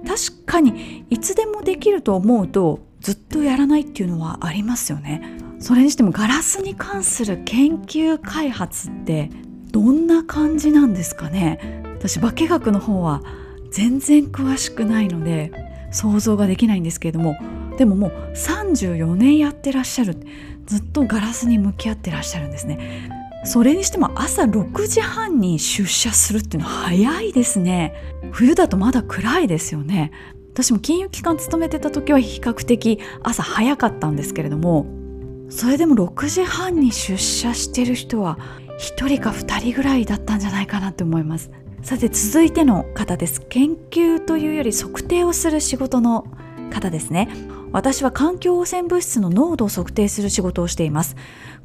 [0.07, 5.37] 確かにいつでもできると思うとずっとやらないっていうのはありますよね。
[5.59, 9.29] それにしてもガラスに関する研究開発って
[9.71, 11.83] どんな感じなんですかね。
[11.99, 13.21] 私化学の方は
[13.71, 15.51] 全然詳しくないので
[15.91, 17.37] 想像ができないんですけれども。
[17.77, 20.17] でももう34年やってらっしゃる。
[20.65, 23.09] ずっとガラスに向き合ってらっしゃるんですね。
[23.45, 27.93] それにしても朝6時半に出社するっていうのは早いですね。
[28.31, 30.11] 冬だとまだ暗いですよね。
[30.61, 34.85] 私も金融機関勤めてた時は比較的朝早かったんですけれども
[35.49, 38.37] それでも6時半に出社してる人は
[38.97, 41.49] 1人か2人ぐらいだったんじゃないかなって思います。
[41.81, 43.41] さて続いての方です。
[43.47, 46.27] 研究というより測定をする仕事の
[46.71, 47.29] 方ですね。
[47.71, 51.15] 私は環境汚染物質の濃度を測定する仕事をしています。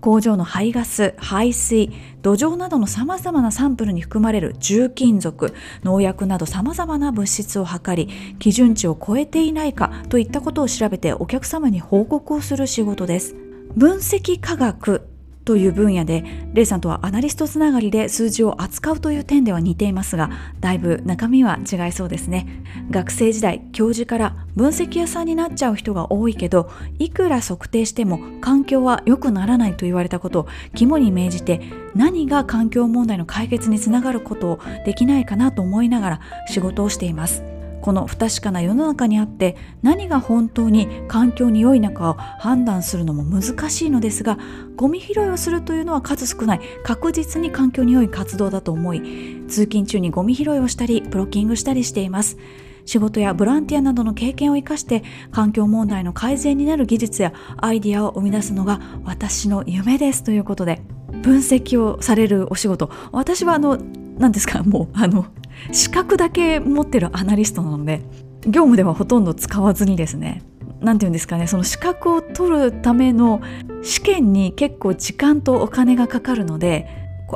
[0.04, 1.90] 工場の排ガス排水
[2.20, 13.34] 土壌などのさまざまなサンプルに含まれる重金属農薬などさまざまな物質を測り基準値を超えていないかといったことを調べてお客様に報告をする仕事です。
[13.76, 15.08] 分析科学
[15.44, 20.30] という分野でレイさんとはアナリストつながりで数字を扱うという点では似ていますが
[20.60, 22.62] だいぶ中身は違いそうですね。
[22.90, 31.60] 学生時代教授から分析屋さんになっちゃう人が多いけどいくら測定しても環境は良くならないと言われたことを肝に銘じて
[31.94, 37.42] 何が環境問題の解決につながることをできないかなと思いながら仕事をしています。
[37.84, 44.38] この不確かな世の中にあって何が本当に環境に良いのかを判断するのも難しいのですが
[44.74, 52.38] ゴミ拾いをするというのは数少ない確実に環境に良い活動だと思い通勤中にゴミ拾いをしたりブロッキングしたりしています。
[52.86, 60.82] 仕事やボランティアなどの経験を生かして環境問題の改善になる技術やアイディアを生み出すのが私の夢ですということで
[61.22, 62.90] 分析をされるお仕事。
[63.12, 63.78] 私はあの
[64.18, 65.26] 何ですかもうあの
[65.72, 68.02] 資格だけ持ってるアナリストなので
[68.46, 70.42] 業務ではほとんど使わずにですね
[70.80, 73.40] 何て言うんですかねその資格を取るための
[73.82, 76.86] 試験に結構時間とお金がかかるので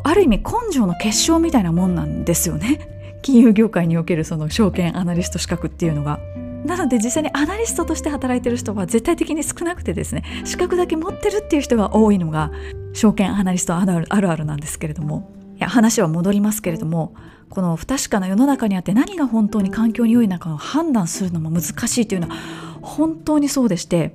[0.05, 2.98] ある意味根性の結晶みたいなもんなんですよね。
[3.23, 6.21] 金融業界におけるその証券アナリスト資格っていうのが。
[6.65, 12.51] なので実際にアナリストとして働いてる人は絶対的に少なくてですね資格だけ持ってるっていう人が多いのが
[12.95, 17.15] 証券アナリストあるあるなんですけれどもいや話は戻りますけれども
[17.49, 22.37] この不確かな世の中にあって何が本当に環境に良いのかを判断するのも難しいというのは
[22.83, 24.15] 本当にそうでして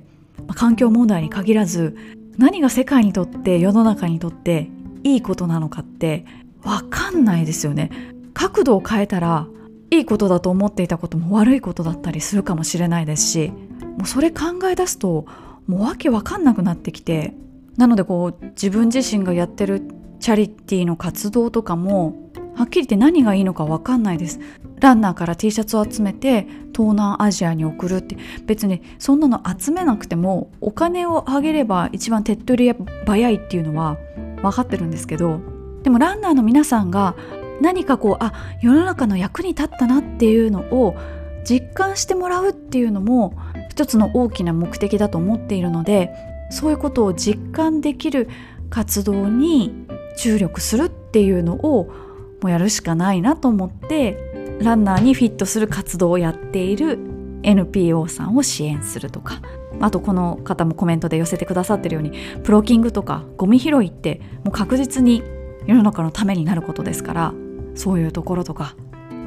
[0.54, 1.96] 環境問題に限らず
[2.36, 4.68] 何が世界にとって世の中にとって
[5.02, 6.24] いいことなのかって
[6.62, 7.90] 分かんないですよね
[8.34, 9.46] 角度を変えたら
[9.90, 13.52] いいことだと思っていたことも悪いことだったりするかもしれないですし
[13.96, 15.24] もうそれ考え出すと
[15.66, 17.34] もうわけわかんなくなってきて
[17.76, 19.82] なのでこう自分自身がやってる
[20.20, 24.38] チャリティーの活動とかもはっきり言って何がいいのか分かんないです。
[24.80, 32.74] ランナーから T シャツを集めて東南アジアに送るって別にそんなの集めなくてもお金をあげれば一番手っ取り
[33.06, 33.96] 早いっていうのは
[34.42, 35.40] 分かってるんですけど
[35.84, 37.16] でもランナーの皆さんが
[37.60, 40.96] 何かこうあ世の中の役に立ったなっていうのを
[41.44, 43.34] 実感してもらうっていうのも
[43.70, 46.10] 一つの大きな目的だと思っているので
[46.50, 48.28] そういうことを実感できる
[48.70, 49.86] 活動に
[50.16, 51.84] 注力するっていうのを
[52.40, 56.98] もうやるしかないなと思ってランナーにフィットする活動をやっている
[57.42, 59.40] NPO さんを支援するとか
[59.80, 62.12] あとこの方もコメントで寄せてくださってるように
[62.42, 65.22] プロキングとかゴミ拾いってもう確実に
[65.66, 67.34] 世の中のためになることですから
[67.74, 68.74] そういうところとか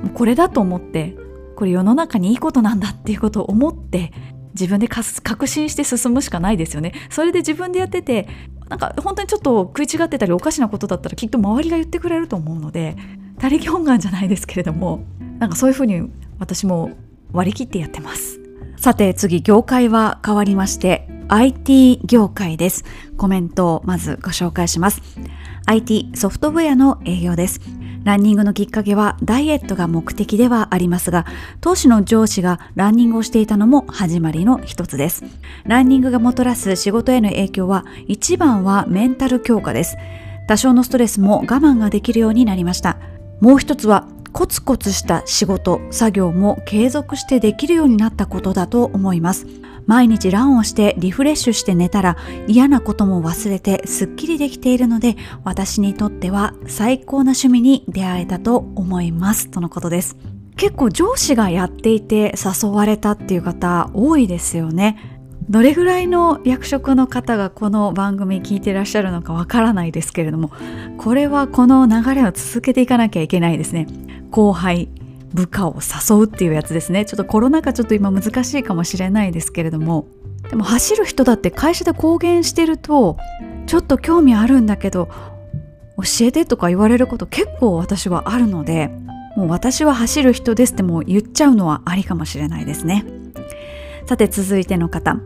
[0.03, 1.15] もうこれだと思って
[1.55, 4.12] これ世の中にいいことなんだっていうことを思って
[4.53, 6.93] 自分で確信して進むしかないですよね。
[7.10, 8.27] それで自分でやってて
[8.69, 12.95] なんか本当にちょっと食い違ってたりおかしなことだったらきっと周りが言ってくれると思うので
[13.39, 15.03] 他力本願じゃないですけれども
[15.39, 16.91] なんかそういうふうに私も
[17.31, 18.39] 割り切ってやってます。
[18.77, 22.86] さて次業界は変わりまして IT 業界です。
[23.17, 25.01] コメントをまずご紹介します。
[25.65, 27.60] IT ソフトウェアの営業です。
[28.08, 31.26] ランニングのきっかけはダイエットが目的ではありますが、
[31.60, 35.26] 当時の上司がランニングをしていたのも始まりの一つです。
[35.65, 39.98] ランニングがもたらす仕事への影響は、一番はメンタル強化です。
[40.48, 42.98] 多少のストレスも我慢ができるようになりました。
[43.41, 49.48] もう一つは、コツコツした仕事、作業も継続してできるようになったことだと思います。
[49.88, 59.50] 毎日ランをしてリフレッシュして寝たら嫌なことも忘れてすっきりできているので私にとっては最高な趣味に出会えたと思います。
[59.50, 60.17] とのことです。
[60.58, 65.17] 結構上司がやっていて誘われたっていう方多いですよね。
[65.50, 70.52] どれぐらいの役職の方がこの番組聞いてらっしゃるのかわからないですけれども
[70.97, 73.88] これはこの流れを続けていかなきゃいけないですね。
[74.30, 74.89] 後輩
[75.33, 77.05] 部下を誘うっていうやつですね。
[77.05, 80.07] ちょっとコロナ禍ちょっと今難しいかもしれないですけれども。
[80.49, 83.17] でも走る人だって会社で公言してると
[83.65, 85.09] ちょっと興味あるんだけど
[85.97, 88.89] 教えてとか言われること結構私はあるので
[89.35, 93.05] もう私は走る人ですってもう言っちゃうのはありかもしれないですね。
[94.05, 95.19] さて続いての方。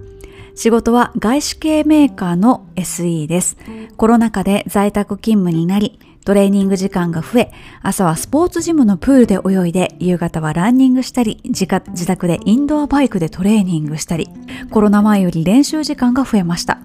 [0.54, 3.58] 仕事は外資系メーカーの SE です。
[3.96, 14.30] コロナ禍で在宅勤務になりトレーニング時間が増え、朝はスポーツジムのプールで泳いで、夕方はランニングしたり、自自宅でインドアバイクでトレーニングしたり、
[14.70, 16.80] コロナ前より練習時間が増えました。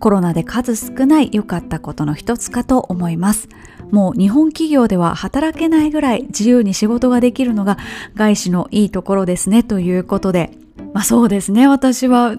[0.00, 3.48] コロナで数少ない良かったことの一つかと思います。
[3.90, 7.78] もう日本企業では働けないぐらい自由に仕事ができるのが
[8.16, 10.50] 外資のいいところですねということで、
[10.92, 12.34] まあそうですね、私は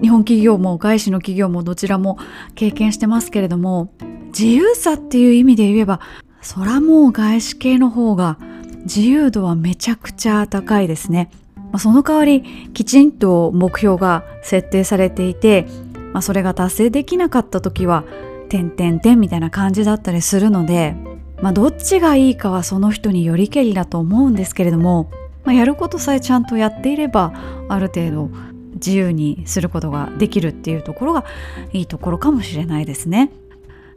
[0.00, 2.18] 日本企業も外資の企業もどちらも
[2.54, 3.92] 経験してますけれども、
[4.28, 6.00] 自由さっていう意味で言えば
[6.42, 8.38] そらもう外資系の方が
[8.84, 11.30] 自由度はめちゃくちゃ高いですね。
[11.56, 12.42] まあ、その代わり
[12.72, 15.66] きちんと目標が設定されていて、
[16.12, 18.04] まあ、それが達成できなかった時は
[18.48, 20.94] 点々点みたいな感じだったりするので、
[21.42, 25.10] まあ、どっちがいいかはその人によりけりだと思うんですけれども、
[25.44, 27.32] まあ、やることさえちゃんとやっていれば
[27.68, 28.30] ある程度
[28.76, 31.24] 自由にすることができるっていうところが
[31.72, 33.30] いいところかもしれないですね。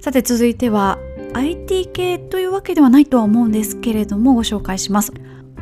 [0.01, 0.97] さて続いては
[1.33, 5.13] IT 系というわけではないとは思うんですけれどもご紹介します。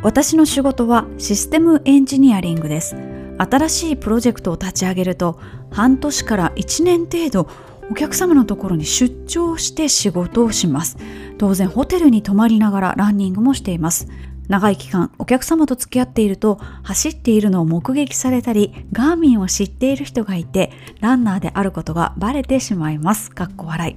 [0.04, 2.96] 私の仕事はシステムエンジニアリングです。
[3.40, 5.40] 新しいプロジェクトを立ち上げると
[5.72, 7.50] 半年から1年程度
[7.90, 10.98] お客様のところに出張して仕事をします。
[11.38, 14.08] 当然ホテルに泊まりながらランニングもしています。
[14.48, 20.72] 長い期間お客様と付き合っていると走っているのを目撃されたりガーミンを知っている人がいて
[21.02, 23.32] ランナーであることがバレてしまいます。
[23.32, 23.96] かっこ笑い。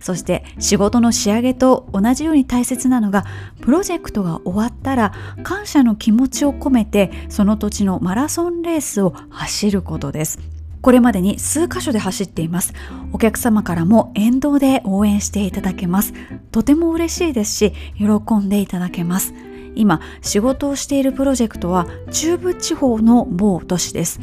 [0.00, 3.24] そして仕事の仕上げと同じように大切なのが
[3.60, 5.12] プロジェクトが終わったら
[5.42, 10.38] 感謝の気持ちを込めてその土地のマラソンレースを走ることです。
[10.80, 12.72] これまでに数箇所で走っています。
[13.12, 16.12] お客様からも沿道で応援していただけます。
[16.52, 19.32] とても嬉しいですし喜んでいただけます。
[19.74, 24.20] 今仕事をしているプロジェクトは中部地方の某都市です。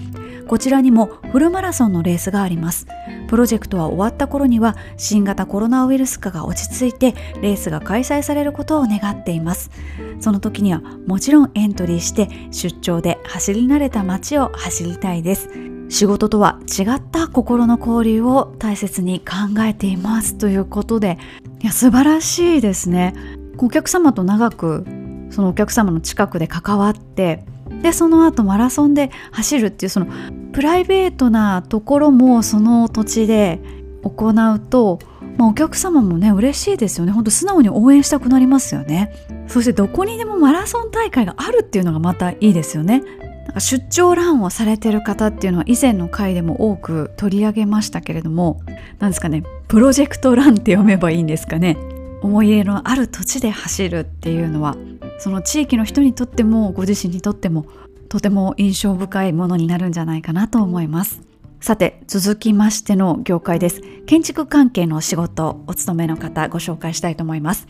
[0.48, 2.88] こちらにもフルマラソンのレースがあります。
[3.28, 9.72] プロジェクトは終わった頃には新型コロナウイルス化が落ち着いてレースが開催されることを願っています。
[10.20, 15.50] その時にはもちろんエントリーして出張で走り慣れた街を走りたいです。
[15.89, 20.36] 仕事とは違った心の交流を大切に考えています。
[20.36, 21.18] ということで
[21.62, 23.14] いや素晴らしいですね。
[23.58, 24.86] お客様と長く
[25.36, 27.43] そのお客様の近くで関わって
[27.81, 30.07] でその後マラソンで走るっていうその
[30.53, 33.59] プライベートなところもその土地で
[34.01, 34.99] 行うと、
[35.38, 37.11] まあ、お客様もね嬉しいですよね。
[37.11, 39.11] ほんと素直に応援したくなりますよね。
[39.47, 43.01] そしてどこにでもマラソン大会があるっていうのがまたいいですよね。
[43.47, 48.61] なんか出張ランをされてる方っていうのは以前の回でも多く取り上げましたけれども
[48.99, 49.43] 何ですかね。
[49.67, 51.75] プロジェクトランって読めばいいんですかね。
[52.21, 54.75] 思い入れのある土地で走るっていうのは
[55.18, 57.66] その地域の人にとってもご自身にとっても
[58.09, 61.22] とても印象深いものになるんじゃないかなと思います。
[61.59, 63.82] さて続きましての業界です。
[64.05, 67.68] 建築関係の仕事お勤めの方ご紹介したいと思います。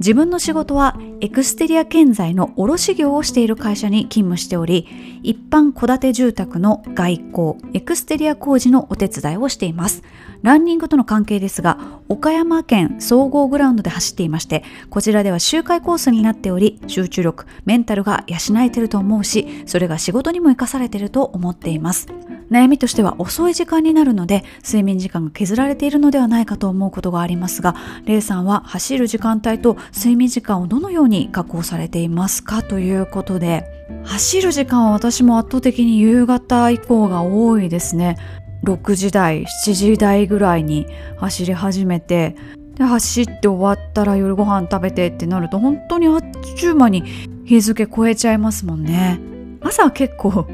[0.00, 4.88] 自分の仕事はエクステリア建材の卸業をしている会社に勤務しており
[5.22, 10.02] 一般戸建て住宅の外交エクステリア工事のお手伝いをしています。
[10.42, 11.78] ランニングとの関係ですが
[12.08, 22.08] 岡山県総合グラウンドで走っていましてこちらでは周回コースになっており集中力メンタルが養えてると思うしそれが仕事にも生かされてると思っています。
[22.50, 27.76] 悩みとしては遅い時間になるので睡眠時間が削られているのではないかと思うことがありますが
[28.06, 33.64] レイさんは走る時間帯と睡眠時間をどのように確保されていますかということで。
[34.04, 38.16] 走る時間は私も圧倒的に夕方以降が多いですね。
[38.64, 40.86] 6時台7時台ぐらいに
[41.16, 42.36] 走り始めて
[42.74, 46.22] で走って終わったら夜ご飯食べてってなると本当にあっ
[46.56, 47.02] ちゅう間に
[47.44, 49.20] 日付超えちゃいますもんね。
[49.60, 50.46] 朝は結構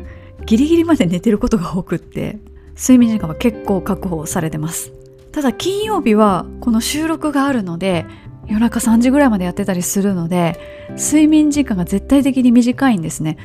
[0.45, 2.39] ギリギリまで寝てることが多くって
[2.77, 4.93] 睡眠時間は結構確保されてます。
[5.33, 8.07] ただ金曜日はこの収録があるので
[8.47, 10.59] 夜中3時ぐらいまでやってたりするので
[10.91, 13.37] 睡眠時間が絶対的に短いんですね。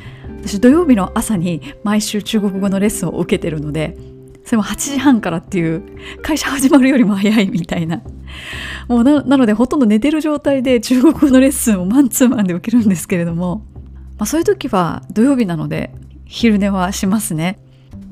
[0.43, 3.95] 私土曜日の朝に毎週中国語のレッスンを受けてるので
[4.51, 5.81] それも8時半からっていう
[6.21, 8.01] 会社始まるよりも早いみたいな。
[8.89, 13.63] もうなのでほとんど寝てる状態で中国語のレッスンをマンツーマンで受けるんですけれども、
[14.17, 15.95] まあ、そういう時は土曜日なので
[16.25, 17.59] 昼寝はしますね。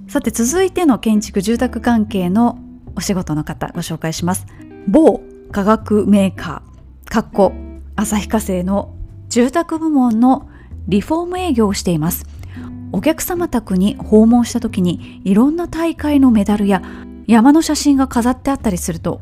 [0.08, 2.58] さて続いての建築住宅関係の
[2.96, 4.46] お仕事の方ご紹介します。
[4.88, 5.20] 某
[5.52, 7.52] 化学メーカーかっこ
[7.98, 8.96] 旭化成の
[9.28, 10.48] 住宅部門の
[10.88, 12.39] リフォーム営業をしています。
[12.92, 16.82] お客様宅に訪問した時にいろんな大会のメダルや
[17.28, 19.22] 山の写真が飾ってあったりすると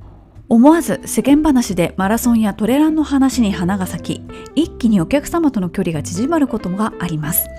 [0.50, 7.50] 思わず世間話でマラソンやトレランの話に花が咲き一気にお客様との距離が縮まることがあります。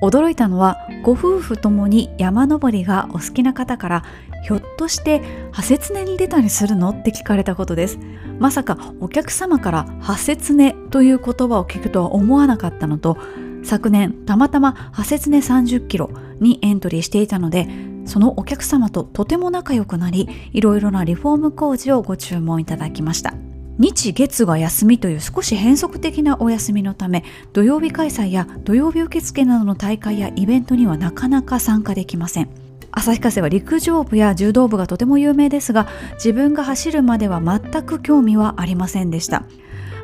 [0.00, 4.04] 驚いたのはご夫婦ともに山登りがお好きな方から
[4.44, 6.90] ひょっとして破切根に出たりするの？
[6.90, 7.98] って聞かれたことです。
[8.38, 13.18] まさかお客様から破切根という言葉を聞くとは思わなかったのと
[13.64, 17.68] 昨年たまたま破切根30キロにエントリーしていたので
[18.06, 23.34] そのお客様ととても仲良くなりいろいろなリフォーム工事をご注文いただきました。
[23.78, 32.48] 日月が休みという少し変則的なお休みのため土曜日開催や土曜日受付などの大会やイベントにはなかなか参加できません。
[32.90, 39.44] 旭化成は陸上部や柔道部がとても有名ですが自分が走るまでは全く興味はありませんでした。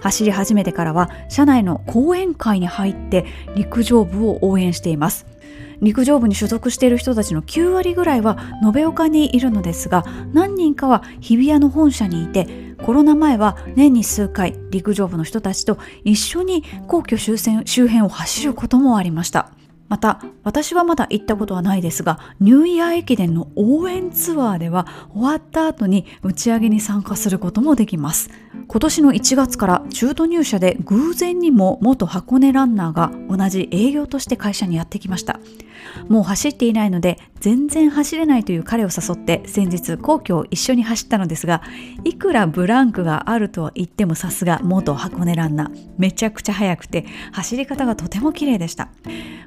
[0.05, 3.25] 走り始めてからは社内の講演会に入って
[3.57, 5.27] 陸上部を応援しています。
[5.81, 8.39] 陸上部に所属している人たちの9割ぐらいは
[8.75, 12.47] 延岡にいるのですが何人かは日比谷の本社にいて
[12.83, 19.51] コロナ前は年に数回陸上部の人たちと一緒に皇居周辺周辺を走ることもありました。
[19.89, 28.31] また私はまだ行ったことはないですがニューイヤー駅伝の応援ツアーでは終わった後に打ち上げに参加することもできます。
[28.67, 35.39] 今年の1月から中途入社で偶然にも元箱根ランナーが同じ営業として会社にやってきました。
[36.09, 41.63] もう走っていないので全然走れないという彼を誘って先日皇居を一緒に走ったのですが
[42.05, 48.89] いくらブランクがあるとは言ってもさすが元箱根ランナーめちゃくちゃ速くて走り方がとても綺麗でした。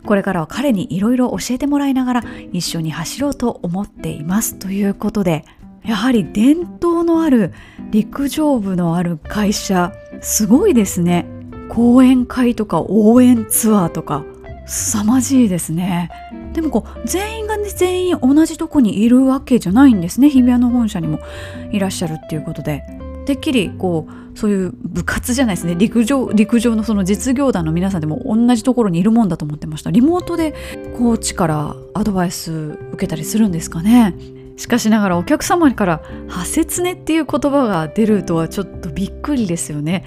[0.06, 2.24] これからは彼にいろいろ教えてもらいながら
[2.54, 5.44] 一緒に走ろうと思っていますということで
[5.84, 7.54] やはり伝統のある
[7.92, 11.26] 陸上部のある会社すごいですね。
[11.70, 14.24] 講演会とか応援ツアーとか。
[14.68, 16.10] 凄まじいですね。
[16.54, 20.30] でもこう全員が、ね、全員同じとこにいるわけじゃないんですね。
[20.30, 21.20] 日比谷の本社にも
[21.72, 22.84] いらっしゃるっていうことで。
[23.26, 25.76] てっきりこうそういう部活じゃないですね。
[25.76, 29.92] 陸上陸上のその実業団の皆さんでも同じところにいるもんだと思ってました。
[29.92, 30.54] リモートで
[30.98, 32.52] コーチからアドバイス
[32.94, 34.16] 受けたりするんですかね。
[34.56, 40.06] しかしながらお客様から「破切ね」っていう言葉が出るとはちょっとびっくりですよね。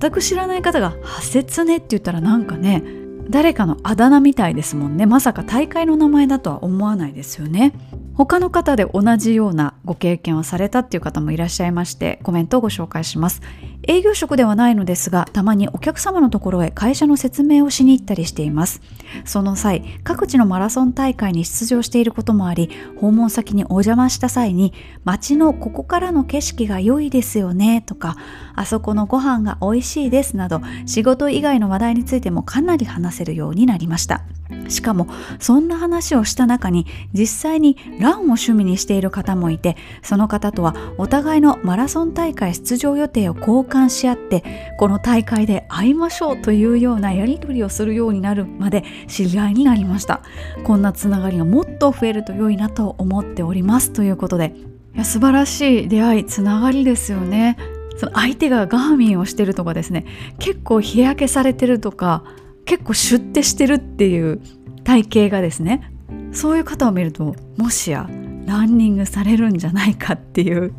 [0.00, 2.82] 全く知らない方が「破切ね」って言ったらなんかね
[3.30, 5.06] 誰かのあだ名みたいですもんね。
[5.06, 7.72] まさか大会の名前だとは思わないですよね。
[8.14, 13.40] 他の方で同じようなご経験をされたっていう方もいらっしゃいましてコメントをご紹介します。
[13.86, 18.82] 営業職ではないのですがたまにお客様のところへ会社の説明をしに行ったりしています。
[19.24, 24.72] その際各地のマラソン大会に出場していることもあり訪問先にお邪魔した際に
[25.04, 28.16] 街のここからの景色が良いですよねとか
[28.54, 34.22] あそこのご飯が美味しいですなど仕事以外の話題についてもかなり話せるようになりました。
[34.68, 35.08] しかも
[35.38, 44.44] そんな話をした中に実際にランを趣味にしている方もいてその方とはお互いのマラソン大会出場予定を交換し合って
[44.78, 50.22] この大会で会いましょうというようなやり取りをするようになるまで知り合いになりました。
[50.64, 53.92] こんなつながりがもっと増えると良いなと思っております。
[53.92, 54.54] ということで
[54.94, 57.56] いや素晴らしい出会いつながりですよね。
[57.96, 60.06] その相手がガーミンをしてるとかですね。
[60.38, 62.24] 結構日焼けされてるとか
[62.64, 64.40] 結構シュッてしてるっていう
[64.84, 65.92] 体型がですね。
[66.32, 68.08] そういう方を見るともしや
[68.46, 70.72] ランニングされるんじゃないかっていう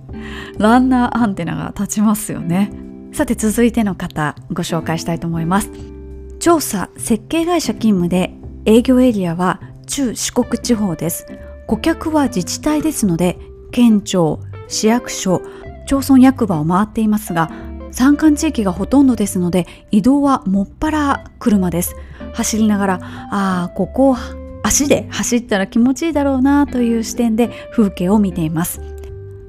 [0.58, 2.72] ランナーアンテナが立ちますよね。
[3.14, 5.91] さて続いての方ご紹介したいと思います。
[6.42, 8.34] 調査設計会社勤務で
[8.66, 11.28] 営業エリアは中四国地方です。
[11.68, 13.38] 顧客は自治体ですので
[13.72, 15.44] 県庁市役所
[15.86, 17.52] 町村役場を回っていますが
[17.92, 21.96] 山間地域がほとんどですので移動はもっぱら車です。
[22.34, 24.18] 走りながらああここ
[24.64, 28.82] 足で走ったら気持ちいいだろうなという視点で風景を見ています。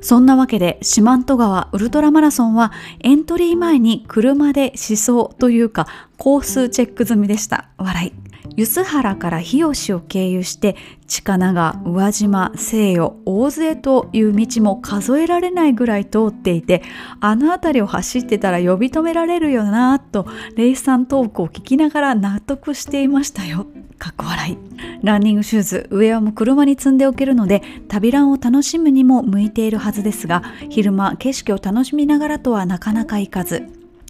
[0.03, 5.87] そんなわけで四万十川ウルトラマラソンはエントリー前に車で思想というか
[6.19, 7.69] コースチェック済みでした。
[7.79, 8.13] 笑い。
[8.57, 10.77] 梼原から日吉を経由して
[11.13, 16.83] 近長宇和島西予大津へという道も数えられないぐらい通っていて
[17.21, 23.67] あの辺りを走ってたら呼び止められるよなとレイさんトークを聞きながら納得していましたよ。
[23.99, 24.59] かっこ笑い。
[25.03, 33.65] ランニングシューズウェアも車に積んでおけるので旅ランを楽しむにも向いているはずですが昼間景色を楽しみながらとはなかなかいかず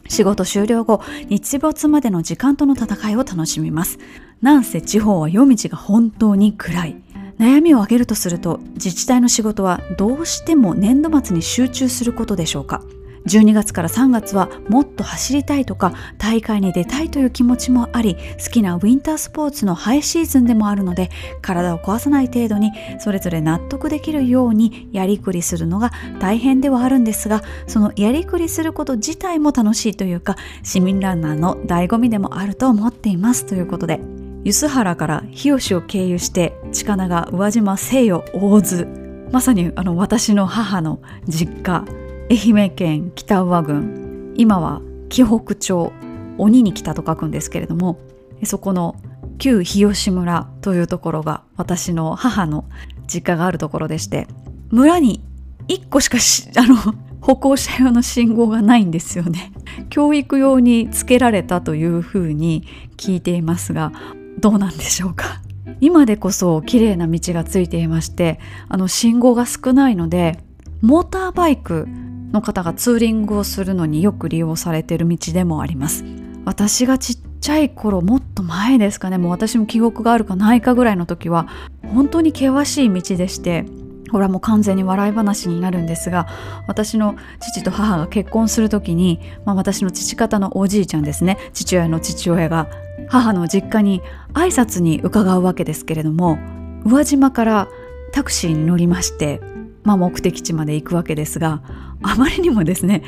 [0.09, 3.99] 仕事終了後日没までの時間との戦いを楽しみます。
[4.43, 6.97] なんせ地方は夜道が本当に暗い。
[7.39, 12.83] 悩みを挙げるとすると自治体の仕事はどうしても年度末に集中することでしょうか。
[13.27, 21.09] 12月から3月はもっと走りたいとか大会に出たいという気持ちもあり好きなウィンタースポーツのハイシーズンでもあるので
[21.41, 33.47] 体を壊さない程度にそれぞれ納得できるようにやりくりするのが大変ではあるんですがそのやりくりすること自体も楽しいというか市民ランナーの醍醐味でもあると思っています。
[33.47, 34.01] ということで
[34.45, 41.85] 梼原から日吉を経由して近長宇和島西予大津まさにあの私の母の実家
[42.31, 44.35] 愛媛県北宇和郡。
[44.37, 45.93] 今は紀北町
[46.39, 47.99] 鬼に来たと書くんですけれども
[48.45, 48.97] そこの
[49.39, 52.65] 旧日吉村というところが私の母の
[53.07, 54.27] 実家があるところでして
[54.71, 55.23] 村に
[55.69, 56.19] 1個しか
[56.57, 56.77] あの
[57.21, 59.53] 歩行者用の信号がないんですよね。
[59.91, 62.67] 教育用につけられたというふうに
[62.97, 63.93] 聞いていますが
[64.39, 65.41] どうなんでしょうか？
[65.81, 70.39] 今でこそ綺麗な道がついていましてあの信号が少ないので
[70.81, 71.87] モーターバイク
[72.33, 76.05] の方がツーリングをするのによく利用されている道でもあります。
[76.45, 79.19] 私がちっちゃい頃もっと前ですかね。
[79.19, 81.47] もう私も記憶があるかないかぐらいの時は
[81.95, 83.65] 本当に険しい道でして
[84.13, 86.29] これはもう完全に笑い話になるんですが
[86.67, 91.39] 私の父と母が結婚する時に、まあ、私の父方のおじいちゃんですね。
[91.55, 92.69] 父親の父親が
[93.09, 94.03] 母の実家に
[94.35, 96.39] 挨拶に伺うわけですけれども
[96.85, 97.69] 宇和島から
[98.13, 99.41] タクシーに乗りまして、
[99.83, 101.63] まあ、目的地まで行くわけですが
[102.03, 103.03] あまりにもですね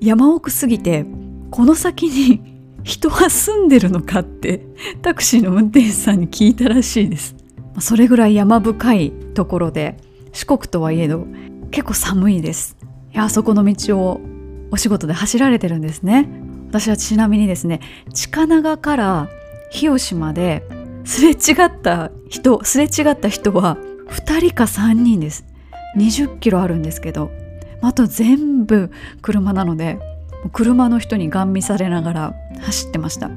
[0.00, 1.04] 山奥すぎて
[1.50, 4.66] この先に 人は住んでるのかって
[5.02, 7.36] タクシーの運転手さんに聞いたらしいです。
[7.80, 9.96] それぐらい山深いところで
[10.32, 11.26] 四国とはいえど
[11.70, 12.76] 結構寒いです。
[13.12, 14.20] いやあそこの道を
[14.70, 16.28] お仕事で走られてるんですね。
[16.68, 17.80] 私はちなみにですね
[18.12, 19.28] 近長から
[19.70, 20.62] 日吉まで
[21.04, 21.34] すれ違
[21.66, 25.44] った人すれ違った人は2人か3人です。
[25.96, 27.30] 20キロあるんですけど
[27.80, 28.90] あと全部
[29.22, 29.98] 車なので
[30.52, 33.30] 車の人にガン見されながら走ってました。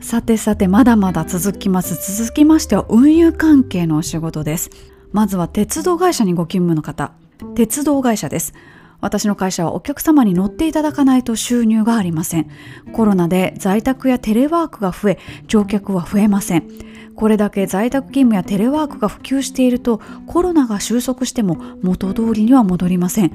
[0.00, 2.16] さてさてまだまだ続きます。
[2.16, 4.70] 続きましては運輸関係のお仕事です。
[5.12, 7.12] まずは鉄道会社にご勤務の方。
[7.54, 8.54] 鉄道会社です。
[9.00, 12.48] 私の会社はお客様に乗っていただかないと収入がありません。
[12.92, 16.68] コロナで在宅やテレワークが増え乗客は増えません。
[17.14, 23.32] これだけ在宅勤務やテレワークが普及しているとコロナが収束しても元通りには戻りません。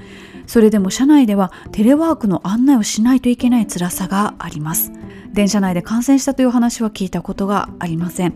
[0.47, 4.91] それでも社内ではテレワークの案内をしないといけない辛さがあります。
[5.33, 8.33] 電車内で感染したという話は聞いたことがありません。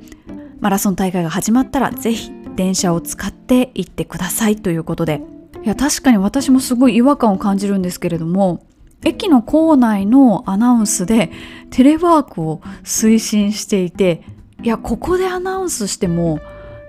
[0.59, 5.21] マラソン大会が始まったらぜひ電車を使って行ってくださいということで。
[5.63, 8.65] いや確かに私もすごい違和感を感じるんですけれども
[9.05, 11.31] 駅の構内のアナウンスで
[11.69, 14.23] テレワークを推進していて
[14.63, 16.39] いやここでアナウンスしても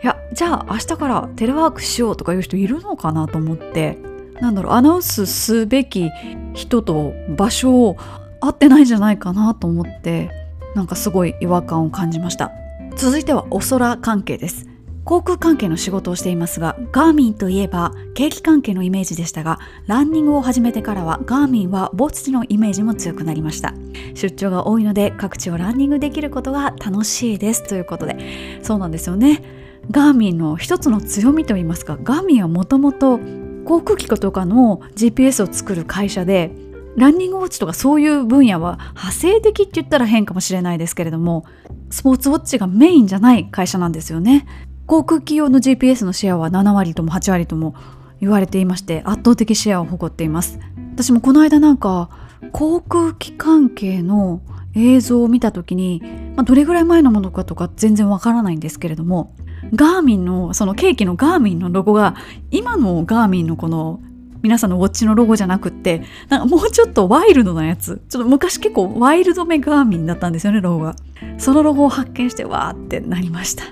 [0.03, 3.99] いやじゃあ明日からテレワークしようとかいう人いるのかなと思って。
[4.41, 6.11] なんだろうアナウンスすべき
[6.53, 7.97] 人と場所を
[8.41, 10.31] 合ってないんじゃないかなと思って
[10.75, 12.51] なんかすごい違和感を感じました。
[12.97, 14.72] 続いてはお空関係です。
[15.05, 23.75] 航空関係の仕事をしていますがガーミンといえば景気関係のイメージでしたがランニングを始めてからはガーミンは墓地のイメージも強くなりました。
[24.15, 27.67] 出張が多いので各地をランニングできることが楽しいです。
[27.67, 29.43] ということでそうなんですよね。
[29.91, 33.19] ガーミンの一つの強みといいますかガーミンはもともと
[33.65, 36.53] 航空機とかの GPS を作る会社で
[36.97, 41.47] ランニングウォッチとかそういう分野は派生的って言ったら変かもしれないですけれども
[41.91, 44.47] スポーツウォッチがメインじゃない会社なんですよね。
[44.93, 47.75] 航空機用の GPS のシェアは7割とも8割とも
[48.21, 50.59] 言われていまして圧倒的シェアを誇っています。
[50.93, 52.11] 私もこの間なんか
[52.53, 54.43] 航空機関係の
[54.75, 56.03] 映像を見た時に、
[56.37, 59.35] まあ、どれぐらい前のものかとか全然わからないんですけれども
[59.75, 62.15] ガーミンのそのケーキのガーミンのロゴが
[62.51, 64.03] 今のガーミンのこの
[64.43, 68.03] 皆さんのウォッチのロゴじゃなくってなんかもうちょっとワイルドなやつ。
[68.11, 70.97] ちょっと昔結構ワイルドめガーミンだったんですよねロゴが。
[71.39, 73.65] そのロゴを発見してわーってなりました。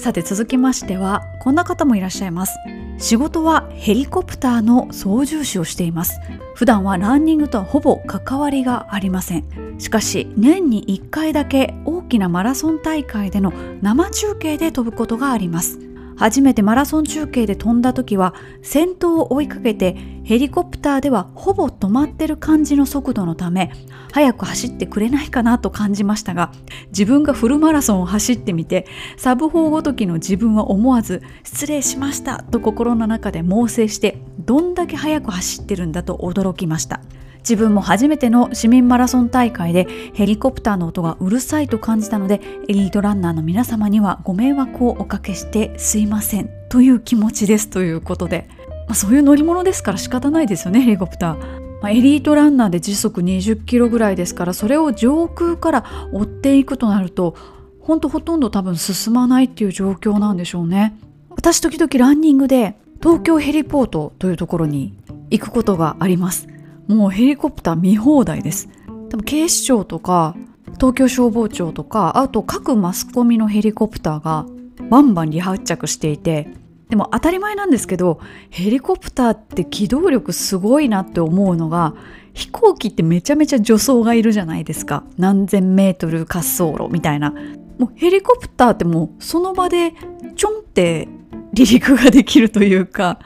[0.00, 2.56] さて続きましてはこんな方もいらっしゃいます。
[2.96, 6.18] 仕事はヘリコプターの操縦士をしています。
[6.54, 9.44] 普段はランニングとはほぼ関わりがありません。
[9.78, 15.78] しかし年に1回だけ大きなマラソン大会での生中継で飛ぶことがあります。
[16.20, 23.72] 初めてマラソン中継で飛んだ時は先頭を追いかけてヘリコプターではほぼ止まってる感じの速度のため
[24.12, 26.52] 早く走ってくれないかなと感じましたが
[26.88, 37.00] 自分がフルマラソンを走ってみてサブ4ごときの自分は思わず失礼しましたと心の中で猛省してどんだけ速く走ってるんだと驚きました。
[37.40, 48.48] 自分も初めての市民マラソン大会でヘリコプターの音がうるさいと感じたのでエリートランナーの皆様にはご迷惑をおかけしてすいませんという気持ちですということで、
[48.86, 51.60] まあ、そういう乗り物ですから仕方ないですよねヘリコプター。
[51.88, 57.34] エリートランナーで時速20キロぐらいですからそれを上空から追っていくとなると
[57.80, 60.94] 本当ほとんど多分進まないっていう状況なんでしょうね
[61.30, 64.94] 私時々ランニングで東京ヘリポートというところに
[65.30, 66.49] 行くことがあります
[66.94, 68.68] もうヘリコプター見放題です。
[69.10, 70.36] 多分警視庁とか
[70.74, 74.46] 東京消防庁とかあと各マスコミのヘリコプターが
[74.88, 76.48] バンバン離発着していて
[76.88, 78.20] でも当たり前なんですけど
[78.50, 81.94] ヘリコプターって機動力すごいなって思うのが
[82.34, 85.04] 飛行機ってめちゃめちゃ助走がいるじゃないですか。
[85.18, 87.34] 何千メートル滑走路みたいな。
[87.78, 89.94] もうヘリコプターってもうその場で
[90.36, 91.08] ちょんって
[91.56, 93.18] 離陸ができるというか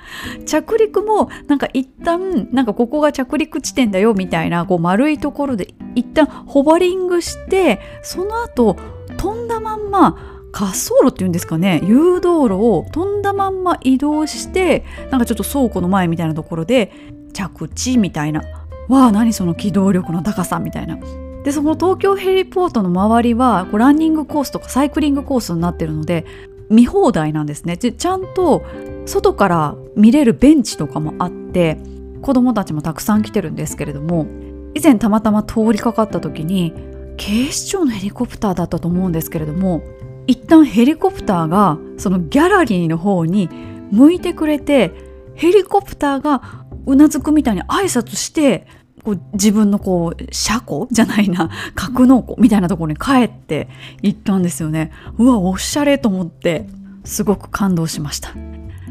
[0.47, 8.77] 着陸もなんか一旦なんかここが着陸地点だよみたいなこう丸いところで一旦ホバリングしてその後
[9.17, 10.17] 飛んだまんま
[10.53, 16.93] 滑走路っていうんですかね誘導路を飛んだまんま移動してなんかちょっと倉庫の前みたいなところで
[17.33, 18.43] 着地みたいな。
[18.89, 20.99] わあ何その機動力の高さみたいな。
[21.43, 26.25] でその東京ヘリポートの周りはこうランニングコースとかサイクリングコースになってるので
[26.71, 27.77] 見放題なんですね。
[27.77, 28.65] でちゃんと
[29.07, 31.79] 外から見れるベンチとかもあって
[32.23, 34.27] 子供たちもたくさん来てるんですけれども
[34.75, 36.73] 以前たまたま通りかかった時に
[37.17, 39.83] 警視庁のヘリコプターだったと思うんですけれども
[40.27, 43.49] 一旦ヘリコプターがそのギャラリーの方に
[43.93, 44.93] 向いてくれて
[45.35, 48.67] ヘリコプターがうなずくみたいに挨拶して
[49.05, 53.69] こう自分のこう車庫じゃないな格納庫みたいなところに帰って
[54.03, 54.91] 行ったんですよね。
[55.19, 56.67] うわおしゃれと思って
[57.05, 58.31] すごく感動しました。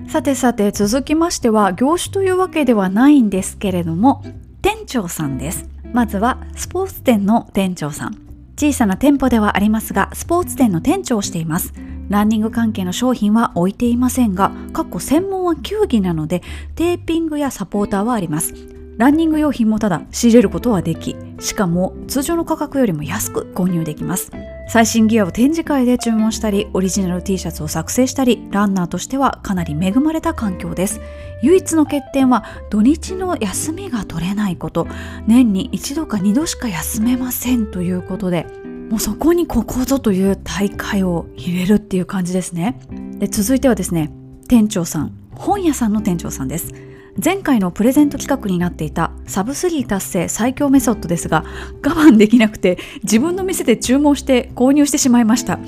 [0.08, 4.24] さてさて続きましては業種というわけではないんですけれども
[4.62, 5.68] 店長さんです。
[5.92, 8.18] まずはスポーツ店の店長さん。
[8.56, 11.74] 小さな店舗ではありますがスポーツ店の店長をしています。
[12.10, 16.44] ランニング関係の商品は置いていませんが、過去専門は球技なので、
[16.76, 18.73] テーピングやサポーターはあります。
[18.98, 24.32] ランニング用品もただ仕入れることはでき、しかも通常の価格よりも安く購入できます。
[24.70, 31.02] 最新ギアを展示会で注文したり、オリジナル T シャツを作成したり、ランナーとしてはかなり恵まれた環境です。
[31.42, 34.88] 唯一の欠点は土日の休みが取れないこと、
[35.28, 38.46] 年に一度か二度しか休めませんということで、
[38.90, 42.80] もうそこにここぞという大会を入れるっていう感じですね。
[43.18, 44.12] で続いてはですね、
[44.48, 46.74] 店長さん、本屋さんの店長さんです。
[47.22, 51.44] 前回のプレゼント企画になっていたサブ3達成最強メソッドですが
[51.86, 55.60] 我慢できなくて自分の店で注文して購入してしまいました。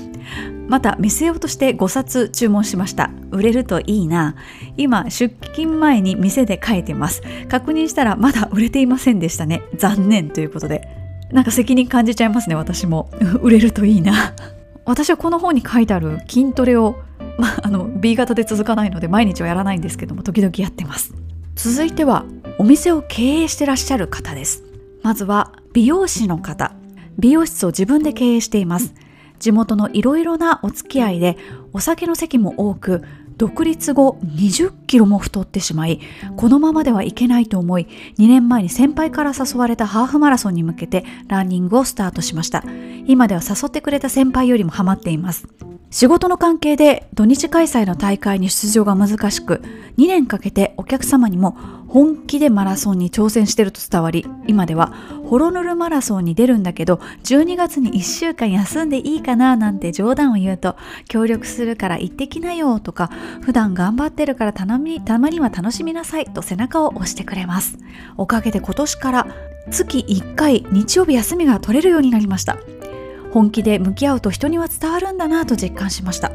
[0.68, 3.10] また見せようとして5冊注文しました。
[3.30, 4.34] 売れるといいな。
[4.76, 7.22] 今出勤前に店で書いてます。
[7.48, 9.62] 確認したらまだ売れていませんでしたね。
[9.76, 10.88] 残念ということで。
[11.30, 13.10] なんか責任感じちゃいますね私も。
[13.40, 14.34] 売れるといいな。
[14.84, 16.96] 私はこの本に書いてある筋トレを
[17.38, 21.14] まあ、あの B 型で続かないので毎日はやらないんですけども時々やってます。
[21.56, 22.26] 続いては
[22.58, 24.62] お店を経営してらっしゃる方です。
[25.02, 26.76] まずは美容師の方。
[27.18, 28.94] 美容室を自分で経営しています。
[29.38, 31.38] 地元のいろいろなお付き合いで
[31.72, 33.02] お酒の席も多く
[33.36, 36.00] 独立後20キロも太ってしまい
[36.36, 37.86] このままではいけないと思い
[38.18, 42.64] 2年前に先輩から誘われたハーフマラソンに向けてランニングをスタートしました。
[43.06, 45.46] 今では誘ってくれた先輩よりもハマっています。
[45.90, 49.62] 仕事の関係で土日開催の大会に出場が難しく
[49.98, 51.56] 2年かけてお客様にも
[51.88, 54.92] 本気でマラソンに挑戦してると伝わり今では
[55.24, 60.76] ホロヌルマラソンに出るんだけど12月に1週間休んでいいかななんて冗談を言うと
[61.08, 63.10] 協力するから行ってきなよとか
[63.40, 67.78] 普段頑張ってるからたまにたまには楽しみなさいと背中を押してくれます。
[68.16, 69.26] おかげで今年から
[69.70, 72.58] 月1回日曜日休みが取れるようになりました。
[73.32, 76.32] 本気で向き合うと人には伝わるんだなと実感しました。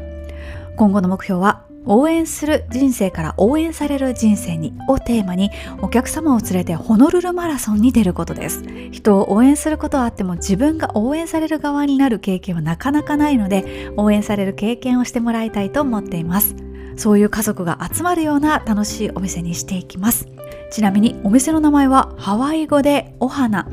[0.76, 8.62] 今後の目標は応援する人生から応援される人生にをテーマにお客様を連れてホノルルマラソンに出ることです。
[8.92, 16.54] 人を応援することはあっても自分が応援される側になる経験はなかなかないので応援される経験をしてもらいたいと思っています。
[16.96, 20.28] そういう家族が集まるような楽しいお店にしていきます。
[20.70, 23.66] ちなみにお店の名前はハワイ語でお花。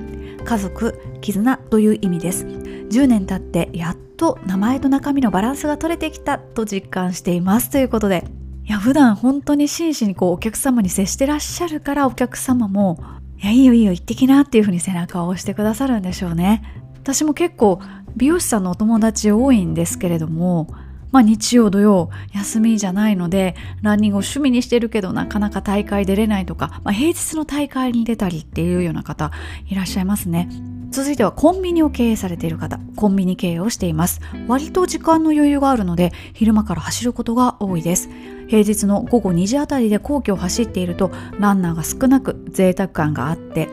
[0.44, 2.46] 家族絆という意味です。
[2.46, 7.70] 10年経ってやっと名前と中身のバランスが取れてきたと実感しています。
[7.70, 8.26] ということで
[8.66, 13.00] いや普段本当に真摯にこうお客様に接してらっしゃるからお客様も
[13.42, 16.62] いやいいよいいよ行ってきなっていう風に背中を押してくださるんでしょうね。
[17.02, 17.82] 私も結構
[18.16, 20.68] 美容師さんのお友達多いんですけれども
[21.12, 29.32] まあ日曜土曜休みじゃないのでランニングを趣味にしてるけどなかなか大会出れないとか、まあ、平日の大会に出たりっていうような方
[29.68, 30.49] いらっしゃいますね。
[30.91, 34.22] 続いてはコンビニを経営されている方コンビニ経営をしています。
[34.47, 38.10] 割と時間の余裕があるので昼間から走ることが多いです。
[38.47, 43.70] 平日の午後2時あたりで皇居を走っているとランナーが少なく贅沢感があって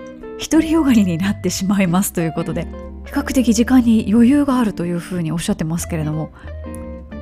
[0.51, 2.67] 独りよがりになってしまいますということで
[3.07, 6.31] 比較的時間に余裕があるというふうにおっしゃってますけれども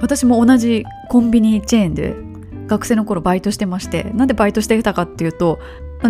[0.00, 2.14] 私も同じコンビニチェーンで
[2.66, 5.58] 学生の頃バイトしてましてなんでバイトしてたかっていうと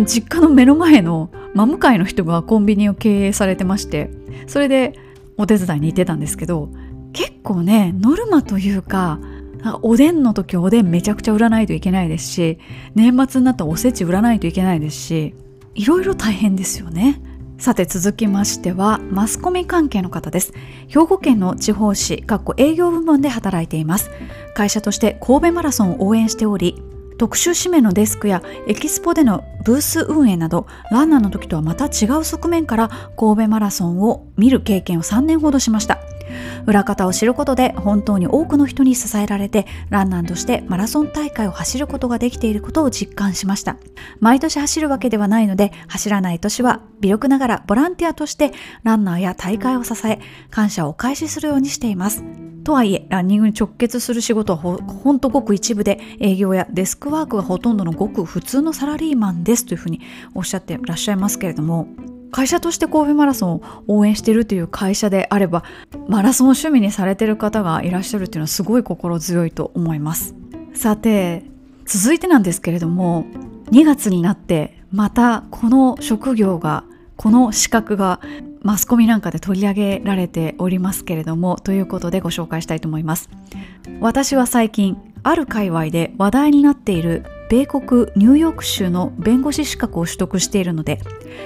[0.05, 4.09] 実家の目の前の真向かいの人がコンビニを経営されてまして
[4.47, 4.93] それで
[5.37, 6.69] お手伝いに行ってたんですけど
[7.13, 9.19] 結構ねノルマというか
[9.81, 12.59] おでんの時おでんめちゃくちゃ売らないといけないですし
[12.93, 15.35] 年末になったらおせち売らないといけないですし
[15.73, 17.21] いろいろ大変ですよね。
[17.65, 20.53] さて続きましてはマスコミ関係の方です。
[20.87, 24.11] 兵庫県の地方紙かっこ営業部門で働いています。
[24.53, 26.79] 会社として神戸マラソンを応援しており
[27.17, 35.97] 特集紙面のデスクやエキスポでのブース運営などランナーの時とはまた違う側面から神戸マラソンを見る経験を3年ほどしました。
[36.65, 43.77] 裏方を知ることで本当に多くの人に支えられてランナーとしてマラソン大会を走ることができていることを実感しました。
[44.19, 48.51] 毎年走るわけではないので走らない年は微力ながらボランティアとして
[48.83, 50.19] ランナーや大会を支え
[50.49, 52.23] 感謝をお返しするようにしています。
[52.65, 60.01] とはいえランニングに直結する仕事はほほんとごく一部で営業やデスクワークがほとんどのごく普通のサラリーマンですというふうに
[60.33, 61.87] おっしゃってらっしゃいますけれども
[62.35, 65.63] 会社として神戸マラソンを応援しているという会社であれば
[66.09, 70.35] マラソンを趣味にされてる方がいらっしゃるっていうのはすごい心強いと思います。
[70.73, 71.43] さて
[71.85, 73.23] 続いてなんですけれども
[73.71, 76.83] 2月になってまたこの職業が
[77.15, 78.19] この資格が
[78.63, 83.29] マスコミなんかで取り上げられておりますけれどもということでご紹介したいと思います。
[84.01, 90.99] 私は最近ある界隈で話題になっている米国ニューヨーク州の弁護士資格を取得しているので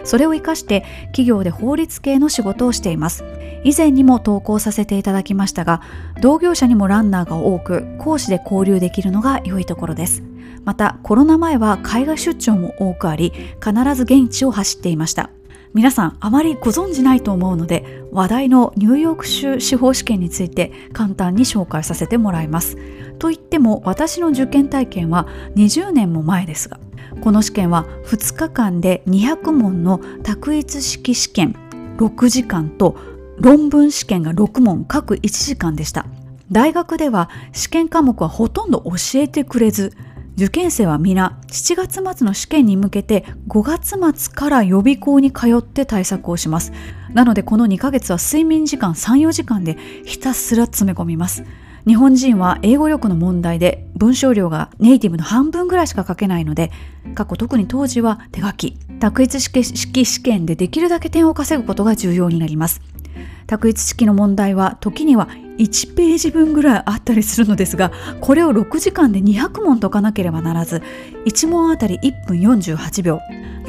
[0.03, 3.23] それを活かして企業で法律系の仕事をしています。
[3.65, 5.81] 以前にも投稿させていただきましたが
[6.21, 10.23] 同業者にもランナーが多く講師で交流できるのが良いところです。
[10.63, 13.33] またコロナ前は海外出張も多くあり
[13.63, 15.29] 必ず現地を走っていました。
[15.73, 22.77] 皆さんあまりご存じないと思うので話題のニューヨーク州司法試験について簡単に紹介させてもらいます。
[23.19, 26.79] といっても私の受験体験は20年も前ですが
[27.21, 31.55] この試験は2日間で200問の択一式試験
[31.97, 32.97] 6時間と
[33.39, 36.05] 論文試験が6問各1時間でした。
[36.51, 39.93] 大学では試験科目はほとんど教えてくれず
[40.35, 46.71] 受験生は皆7月末の試験に向けて5月末から予備校に通って対策をします。
[47.13, 51.43] なのでこの2ヶ月は睡眠時間34時間でひたすら詰め込みます。
[51.87, 56.71] 日本人は英語力の問題で文章量がネイティブの半分ぐらいしか書けないので
[57.15, 59.63] 過去特に当時は手書き卓越式
[60.05, 62.81] 試験でできるだけ点を稼ぐことが重要になります。
[63.49, 65.27] 択一式の問題は時には
[65.57, 67.91] 1ページ分ぐらいあったりするのですが
[68.21, 70.81] これを6時間で200問解かなければならず
[71.25, 73.19] 1問あたり1分48秒。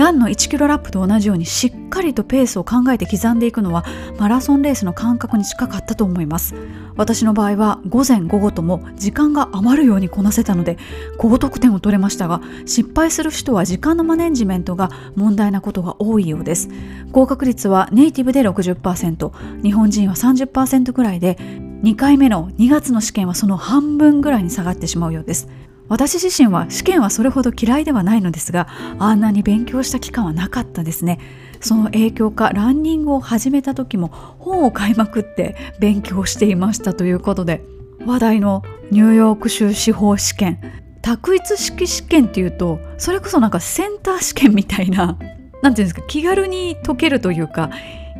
[0.00, 3.84] ランの1キロラップと同じようにしっかりとペースを考えて刻んでいくのは
[4.18, 6.54] マラソンレースの感覚に近かったと思います。
[6.96, 10.78] 私の場合は午前午後とも時間が余るようにこなせたので
[11.18, 16.70] 高得点を取れましたが失敗する人は時間のマネジメントが問題なことが多いようです。
[17.12, 19.32] 合格率はネイティブで60%
[19.70, 21.36] 日本人は30%ぐらいで
[21.84, 25.48] 2回目の2月の試験はその半分ぐらいに下がってしまうようです。
[25.86, 28.66] 私自身は試験はそれほど嫌いではないのですが
[28.98, 31.20] あんなに勉強した期間はなかったですね。
[31.60, 34.08] その影響かランニングを始めた時も
[34.40, 37.62] 本を買いまくって勉強していましたということで
[38.04, 40.60] 話題のニューヨーク州司法試験
[41.00, 45.28] 択一式試験っていうとそれこそなんかセンター試験みたいな何て
[45.62, 47.70] 言うんですか気軽に解けるというか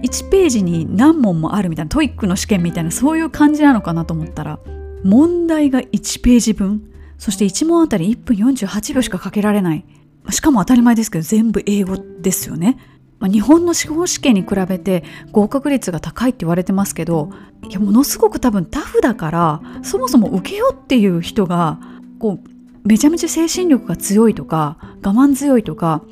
[0.03, 4.59] 1ページに何問もあるみたいな TOEIC の試験みたいなそういう感じなのかなと思ったら
[5.05, 9.85] 問題が1ページ分そして1問あたり1分48秒しかかけられない。
[10.29, 12.79] しかも当たり前ですけど全部英語ですよね、
[13.19, 17.31] まあ、日本の司法試験に比べて合格率が高いって言われてますけど
[17.69, 21.79] いやものすごく多分タフだからそもそも受けようっていう人が
[22.19, 26.03] こうめちゃめちゃ精神力が強いとか我慢強いとか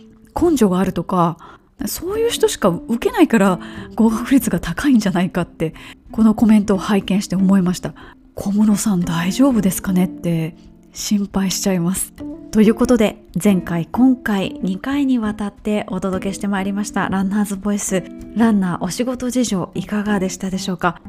[0.41, 3.61] 根性があるとかそういう人しか受けないから
[3.95, 5.75] 合格率が高いんじゃないかって
[6.11, 7.95] このコメントを拝見して思いました。
[8.35, 10.57] 小室さん大丈夫ですかねって
[10.93, 12.13] 心配しちゃいます。
[12.51, 18.03] ということで前回今回2回にわたってお届けしてまいりましたランナーズボイス。
[18.37, 21.01] ランナーお仕事事情いかがでしたでしょうか？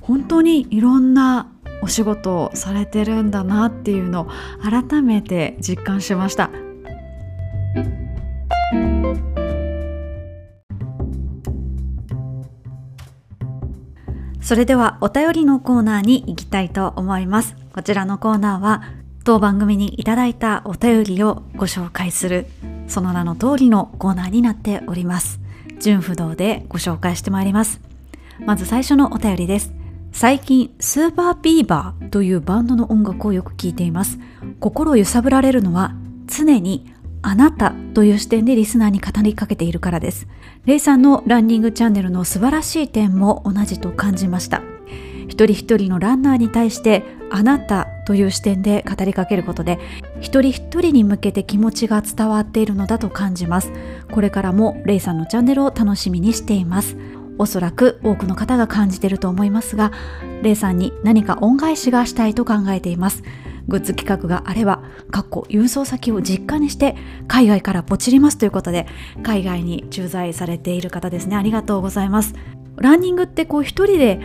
[0.00, 1.50] 本当にいろんな
[1.82, 4.28] お仕事をされてるんだなっていうのを
[4.62, 6.50] 改めて実感しました。
[14.48, 17.54] それではお便りのコーナーに行きたいと思います。
[17.74, 18.82] こちらのコーナーは
[19.22, 22.46] 当番組にいただいたお便りをご紹介する
[22.86, 25.38] その名の通りのコーナーになっております。
[25.80, 27.82] 純不動でご紹介してまいります。
[28.46, 29.70] まず最初のお便りです。
[30.12, 34.18] 最近スーパービーバーというバンドの音楽をよく聴いています。
[34.60, 35.92] 心揺さぶられるのは
[36.26, 36.90] 常に
[37.20, 40.26] あなたという視点でリスナーに語りかけているからです。
[40.68, 44.60] レイさんのランニングチャンネルの素晴らしい点も同じと感じました。
[45.26, 49.78] 一人一人のランナーに対してあなたという視点で語りかけることで
[50.20, 53.72] 一人一人に向けて気持ちが伝わっているのだと感じます。
[54.12, 56.98] これからもレイさんのチャンネルを楽しみにしています。
[57.38, 59.90] おそらく多くの方が感じていると思いますが、
[60.42, 63.22] レイさんに何か恩返しがしたいと考えています。
[63.68, 66.96] グッズ企画があれば、かっこ郵送先を実家にして
[67.28, 68.86] 海外からポチりますということで、
[69.22, 71.36] 海外に駐在されている方ですね。
[71.36, 72.34] ありがとうございます。
[72.76, 74.20] ランニングってこう一人で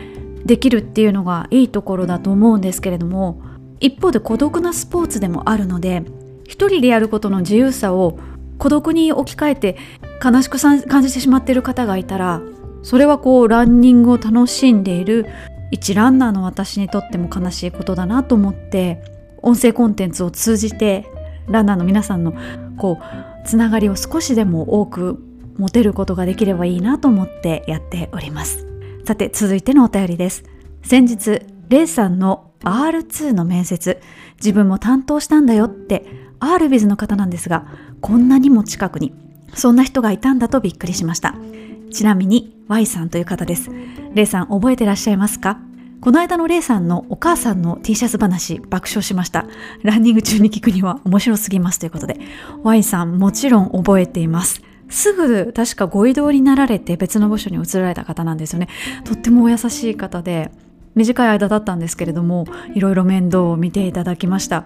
[0.46, 3.42] できるっていうのがいいところだと思うんですけれども、
[3.80, 6.04] 一方で孤独なスポーツでもあるので、
[6.46, 8.18] 一人でやることの自由さを
[8.58, 9.78] 孤独に置き換えて
[10.24, 12.42] 悲しく感じてしまっている方がいたら、
[12.82, 15.26] それはこうランニングを楽しんでいる
[15.72, 19.02] 一ランナーの私にとっても悲しいことだなと思って
[19.44, 21.06] 音声コンテンツを通じて
[21.48, 22.34] ランナーの皆さんの
[22.78, 25.22] こうつながりを少しでも多く
[25.58, 28.66] 持てることができればいいなと思ってやっております。
[29.06, 30.44] さて続いてのお便りです。
[30.82, 34.02] 先日レイさんの R2 の面接
[34.38, 36.06] 自分も担当したんだよって
[36.40, 37.68] R ビズの方なんですが
[38.02, 39.14] こんなにも近くに
[39.54, 41.36] そんな人がいたんだとびっくりしました。
[41.92, 43.70] ちなみに Y さんという方です。
[44.14, 45.60] レイさん覚えてらっしゃいますか？
[46.04, 49.46] この間のレイさんのお母さんの T シャツ話爆笑しました。
[49.84, 52.20] ランニング中に聞くには面白すぎますということで、
[52.62, 54.62] Y さんもちろん覚えています。
[54.90, 58.68] すぐ確かご移動になられて別の部署に移られた方なんですよね。
[59.06, 60.52] とってもお優しい方で、
[60.94, 64.66] 短い間だったんですけれども、いろいろ面倒を見ていただきました。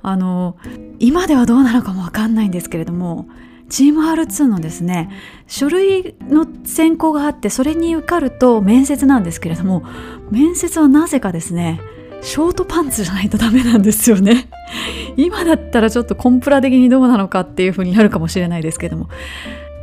[0.00, 0.56] あの、
[0.98, 3.26] 今ではどうなのかもわかんないんですけれども、
[3.72, 5.08] チーム R2 のですね
[5.46, 9.82] 書類の選考があってそれに受かると面接なんですけれども
[10.30, 11.80] 面接はなぜかですね
[12.20, 14.48] ショートパンツじゃないとダメなんですよね。
[15.16, 19.08] 今だったらちょっとコンプラ的にどうなのかっていう風になるかもしれないですけども。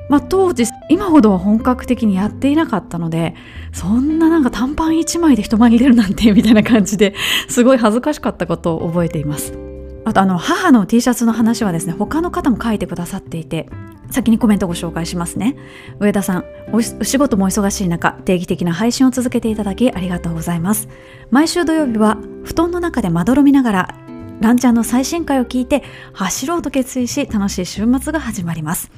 [0.07, 3.35] まあ、当時今ほどは本格的にやっていなかったので
[3.71, 7.13] そんななんか短パン1枚で人前に出るなんてみたいな感じで
[7.47, 9.68] すごい恥ずかしかったことを覚えています。
[10.06, 13.70] あとあの母の T シャツの話はですね他の方も書いてくださっていて
[14.10, 15.56] 先にコメントご紹介しますね。
[16.00, 20.89] 上田さんお仕事も忙しい中定期的な配信を続けていただきありがとうございます。
[21.30, 23.95] 毎週土曜日は布団の中でまどろみながら
[24.39, 25.84] ランちゃんの最新回を聞いて
[26.14, 28.89] 走ろうと決意し楽しい週末が始まります。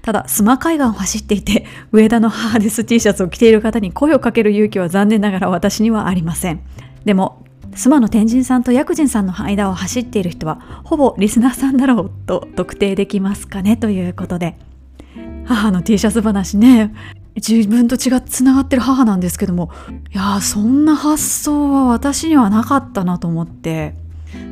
[0.00, 6.60] ただ須磨海岸を走っていて上田の母です T シャツを着ている方に声をかける勇気は残念ながら私にはありません。
[7.04, 7.45] でも
[7.76, 14.56] 須磨の天神さんと薬人さんの間を走っている人はほぼリスナーさんだろうと特定できますかねということで。
[15.44, 16.94] 母の T シャツ話ね。
[17.36, 19.70] 自分と違ってつながってる母なんですけども。
[20.12, 23.94] いやそんな発想は私にはなかったなと思って。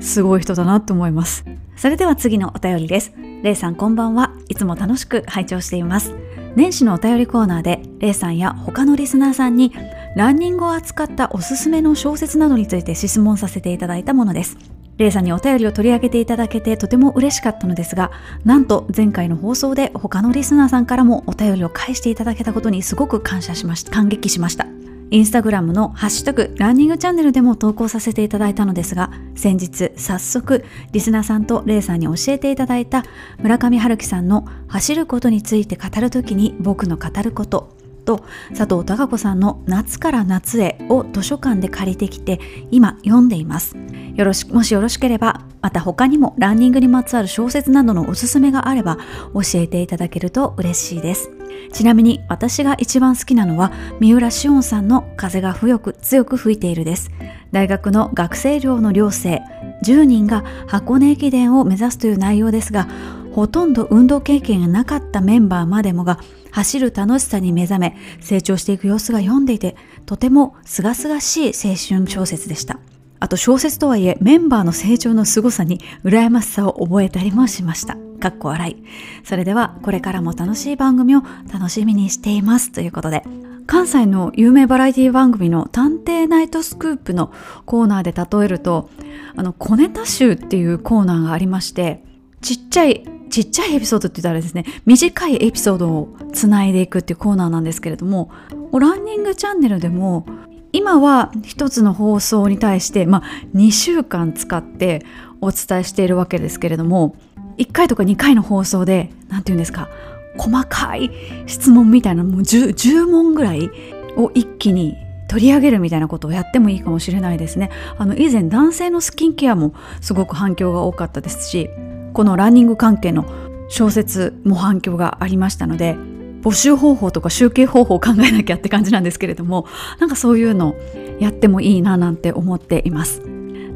[0.00, 1.44] すごい人だなと思います。
[1.76, 3.12] それでは次のお便りです。
[3.42, 4.32] れいさんこんばんは。
[4.48, 6.14] いつも楽しく拝聴しています。
[6.56, 9.72] 年始のお便りコーナーでレイさんや他のリスナーさんに
[10.14, 14.56] ランニングを扱ったおすすめの小説などについて質問させていただいたものです。
[14.96, 18.12] レイさんにお便りを取り上げていただけてとても嬉しかったのですが、
[18.44, 24.66] なんと前回の放送で他のリスナーさんからもお便りを返していただけたことにすごく感謝しました、感激しました。
[25.10, 33.04] インスタグラムのハッシュタグランニングチャンネルでも投稿させていただいたのですが、先日早速リスナーさんとレイさんに教えていただいた
[33.38, 37.74] 村上春樹さんの走ることについて語るときに僕の語ること
[38.04, 42.40] と佐藤孝子さんの夏から夏へを図書館で借りてきて
[42.70, 43.76] 今読んでいます。
[44.14, 48.98] よろしもしよろしければまた他にもランニングにまつわる小説などのおすすめがあれば
[49.34, 51.30] 教えていただけると嬉しいです。
[51.72, 57.10] ちなみに私が一番好きなのは三浦紫音さんの風が強く強く吹いているです。
[57.52, 59.42] 大学の学生寮の寮生
[59.84, 62.88] 10人が箱根駅伝を目指すという内容ですが
[63.32, 66.18] ほとんど運動経験がなかったメンバーまでもが
[66.50, 69.76] 走る楽しさに目覚め成長していく様子が読んでいて
[70.06, 72.78] とても清々しい青春小説でした。
[73.24, 77.96] あと小説とはいえメンバーの成長の凄さに羨ましさを覚えたりもしました。
[78.20, 78.84] かっこ笑い。
[79.24, 82.70] それではこれからも楽しい番組を楽しみにしています。
[82.70, 83.24] ということで。
[83.66, 87.32] 関西の有名バラエティ番組の探偵ナイトスクープの
[87.64, 88.90] コーナーで例えると
[89.34, 92.04] あの小ネタ集っていうコーナーがありまして
[92.42, 94.66] ちっちゃいちっちゃいエピソードって言ったらですね。
[94.84, 98.30] 短いエピソードをつないでいくっていうコーナーなんですけれども
[98.78, 100.26] ランニングチャンネルでも
[100.74, 103.22] 今は一つの放送に対して、まあ、
[103.54, 105.06] 2週間使って
[105.40, 107.14] お伝えしているわけですけれども
[107.58, 109.88] 1回とか2回の放送で何て言うんですか
[110.36, 111.12] 細かい
[111.46, 113.70] 質問みたいなもう 10, 10問ぐらい
[114.16, 114.96] を一気に
[115.28, 117.70] 取り上げるみたいなことをやってもいいかもしれないですね。
[117.96, 121.70] あの以前男性のスキンケアもすごく反響が多かったですし
[122.12, 123.24] このランニング関係の
[123.68, 125.96] 小説も反響がありましたので
[126.44, 129.66] 募集方法とか集計方法を考えなきゃって感じなんですけれども
[129.98, 130.74] なんかそういうの
[131.18, 133.22] やってもいいななんて思っています。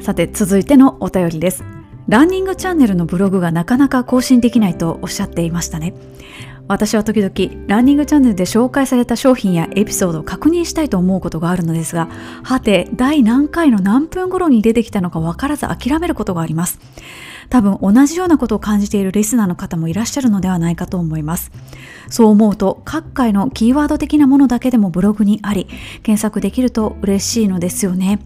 [0.01, 1.63] さて続いてのお便りです。
[2.07, 5.93] ランニングチャンネルのブログがなかなか更新できないとおっしゃっていましたね。
[6.67, 12.07] 私は時々ランニングチャンネルで紹介された商品やエピソードを確認したいと思うことがあるのですが
[12.43, 16.79] はて第何回の何分頃に出てきたのか分からず諦めることがあります。
[17.49, 21.51] 多分同じようなことを感じているリスナーの方もいらっしゃるのではないかと思います。
[22.09, 25.67] そう思うと各界のキーワード的なものだけでもブログにあり
[26.03, 28.19] 検索できると嬉しいのですよね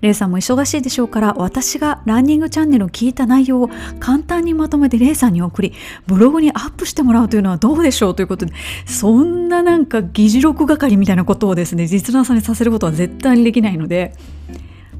[0.00, 5.74] レイさんも忙しいでしょうから私がランニングチャンネルを聞いた内容を簡単にまとめてレイさんに送り
[6.06, 8.52] ブログにアップしてもらうというのはどうでしょうということで
[8.86, 14.14] そんななんか議事録係みたいなことをですね実談さんにさせることは絶対にできないので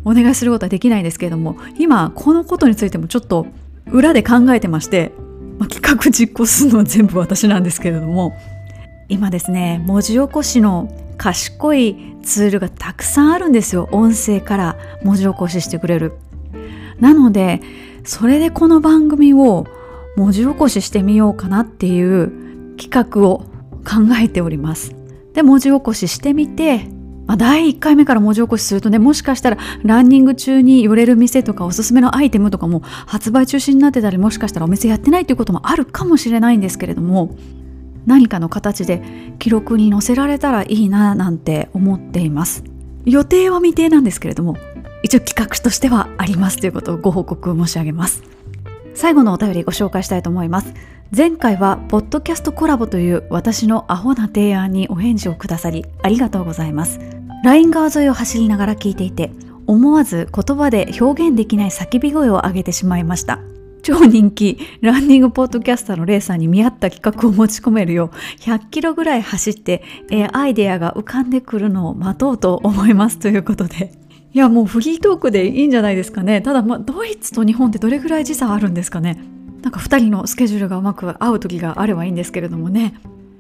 [0.05, 3.47] お願いすることはできないんですけれども今このことについてもちょっと
[3.87, 5.13] 裏で考えてまして、
[5.59, 8.37] まあ、企画実行するのは全部私なんですけれども
[9.09, 13.89] 今ですね文字起こしの賢いツールがたくさんあるんですよ。
[13.91, 16.13] 音声から文字起こししてくれる。
[17.01, 17.61] なので
[18.05, 19.67] それでこの番組を
[20.17, 23.45] 文字起こししてみようかなっていう企画を
[23.85, 24.95] 考えております。
[25.35, 26.87] で文字起こししてみて
[27.29, 37.37] まあ、第1回目から文字起こしするとねもしかしたらランニング中に寄れる店とかおすすめのアイテムとかも発売中止になってたりもしかしたらお店やってないということもあるかもしれないんですけれども
[38.07, 39.03] 何かの形で
[39.39, 42.65] 記録に載せられたらいいななんて思っています。
[43.05, 44.57] 予定は未定なんですけれども
[45.03, 48.23] 一応企画としてはありますということをご報告申し上げます。
[48.95, 50.73] 最後のお便りご紹介したいと思います。
[51.15, 57.18] 前回はポッドキャストコラボという私のアホな提案にお返事をくださりありがとうございます。
[57.45, 59.31] ライン川沿いを走りながら聞いていて
[59.67, 63.39] 思わず言葉で表現できない叫び声を上げてしまいました
[63.83, 73.93] 超人気ランニングポッドキャスターのレーサーに見合った企画を持ち込めるよう100キロぐらい走って、えー、アイデアが浮かんでくるのを待とうと思いますということで。
[74.35, 76.43] いやもうフリートークでいいんじゃないですかね。
[76.43, 79.19] ただ、ま、ドイツと日本ってどれぐらい時差あるんですかね。
[79.63, 82.95] なんか2人のスケジュールがうまく合う時があればいいんですけれどもね。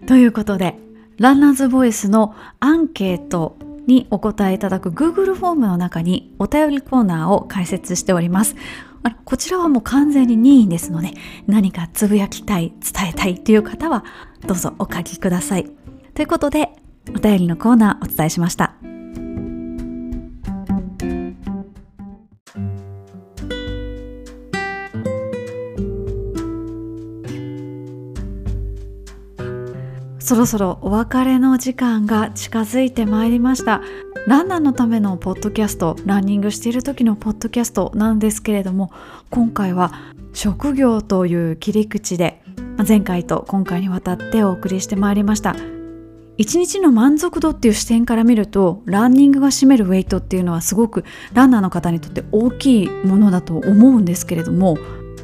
[0.06, 0.78] ということで、
[1.18, 3.58] ランナーズボイスのアンケート
[3.88, 8.54] にお答えいただく Google フォームの中にお便りコーナーを開設しております。
[9.02, 11.12] あこちらはもう完全に任意ですので
[11.46, 14.04] 何かつぶやきたい伝えたいという方は
[14.46, 15.70] どうぞお書きください
[16.14, 16.70] ということで
[17.14, 18.74] お便りのコーナーお伝えしました
[30.28, 33.80] そろそろお別れの時間が近づいてまいりました。
[34.26, 38.92] ランナーのためのポッドキャストランニングしている時のポッドキャストなんですけれども
[39.30, 39.90] 今回は
[40.34, 42.42] 職業という切り口で
[42.86, 45.56] 前回と今回にわたってお送りしてまいりました。
[46.36, 54.76] 一日の満足度っていう視点から見るとランニングが占めるウェイトっていうのはすごくランナーの方にとって大きいものだと思うんですけれども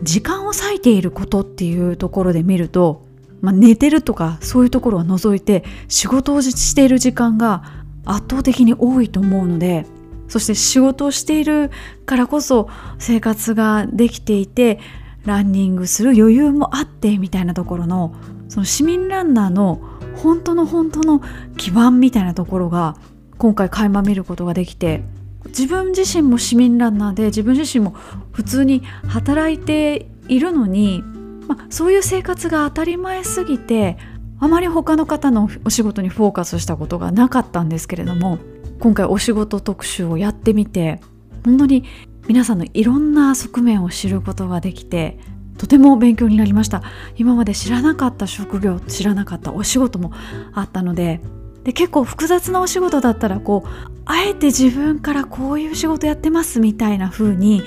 [0.03, 3.04] 時間を割いていることっていうところで見ると、
[3.45, 7.63] まあ、寝てるとかそういうところは除いて仕事をしている時間が
[8.05, 9.87] 圧倒的に多いと思うので
[10.29, 11.71] そして仕事をしている
[12.07, 12.69] からこそ
[12.99, 14.81] 生活ができていて
[15.25, 18.15] ランニングする余裕もあってみたいなところの
[18.49, 19.81] その市民ランナーの
[20.17, 21.21] 本当の本当の
[21.57, 22.97] 基盤みたいなところが
[23.37, 25.03] 今回垣間見ることができて
[25.47, 27.91] 自分自身も市民ランナーで自分自身も
[28.33, 31.05] 普通に働いているのに、
[31.47, 33.97] まあ、そういう生活が当たり前すぎて
[34.41, 38.39] あまり他の方のお仕事にフォーカスしたことがなかったんですけれども
[38.81, 41.01] 今回お仕事特集をやってみて
[41.45, 41.85] 本当に
[42.27, 45.19] 皆さんのいろんな側面を知ることができて
[45.59, 46.83] とても勉強になりました。
[47.17, 50.13] 今まで知らなかった職業知らなかったお仕事も
[50.53, 51.21] あったので
[51.63, 53.69] で結構複雑なお仕事だったらこう
[54.05, 57.63] あえて自分からこういう仕事やってますみたいな風に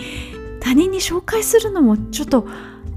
[0.60, 2.48] 他人に紹介するのもちょっと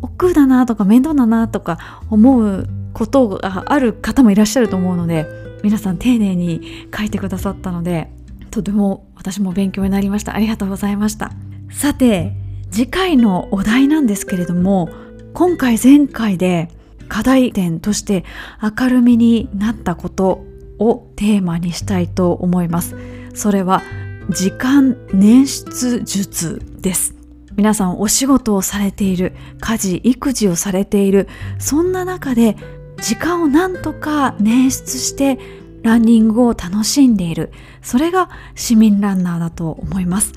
[0.02, 5.26] 億劫だなとか面倒だなとか思うことがある方もいらっしゃると思うので
[5.62, 8.10] 皆さん丁寧に書いてくださったので
[8.50, 10.34] とても私も勉強になりました。
[10.34, 11.30] ありがとうございました。
[11.70, 12.32] さて
[12.70, 14.88] 次回のお題なんですけれども
[15.34, 16.68] 今回前回で
[17.08, 18.24] 課題点として
[18.62, 20.44] 明るみになったこと
[20.78, 22.96] をテーマにしたいと思います。
[23.34, 23.82] それは
[24.30, 27.19] 時間捻出術です。
[27.60, 32.56] 皆さんお仕事をされている家事育児をされているそんな中で
[33.02, 35.38] 時間をなんとか捻出して
[35.82, 37.52] ランニングを楽しんでいる。
[37.82, 40.32] それが市民ランナーだと思います。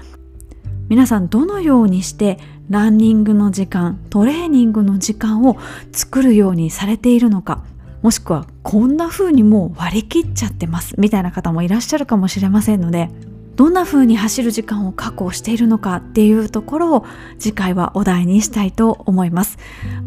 [0.89, 2.39] 皆さんどのようにして
[2.69, 5.57] ランニングの時間トレーニングの時間を
[5.93, 7.64] 作るようにされているのか
[8.02, 13.10] もしくはこんな風にもう割り切っちゃってますみたいな方もいらっしゃるかもしれませんので
[13.55, 17.05] どんな風に走る時間を確保しているのかっていうところを
[17.38, 19.57] 次回はお題にしたいと思います。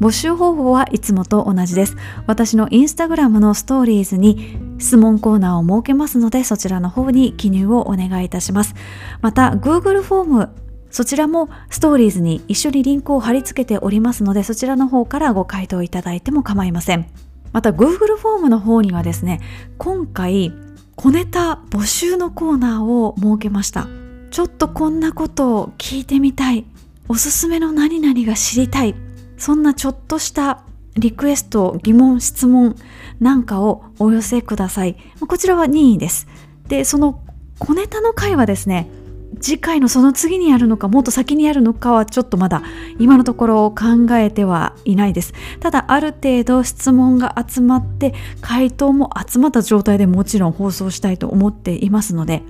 [0.00, 1.96] 募集方法はいつもと同じです。
[2.26, 8.74] 私のインスタグラムのストーリーズに質問コーナーを設けますのでそちらの方に記入をお願いいたします。
[9.20, 10.48] また Google フォーム
[10.90, 17.06] そちらもストーリーズに一緒にリンクを貼り付けておりますのでそちらの方からご回答いただいても構いません。
[17.52, 19.40] また Google フォームの方にはですね
[19.78, 20.52] 今回
[20.96, 23.86] 小ネタ募集のコーナーを設けました。
[24.30, 26.64] ちょっとこんなことを聞いてみたい。
[27.06, 28.94] おすすめの何々が知りたい。
[29.36, 30.62] そんなちょっとした
[30.96, 32.76] リクエスト疑問質問
[33.20, 34.96] なんかをお寄せください。
[35.28, 36.28] こちらは任意です。
[36.66, 37.22] でその
[37.58, 38.88] 小ネタの回はですね
[39.40, 42.62] 次回のその次にやるのかもっと先にやるのかはちょっとまだ
[42.98, 45.34] 今のところ考えてはいないです。
[45.60, 52.42] ただある程度質問が集まって回答も集まった状態でもちろん放送したいと思っていますので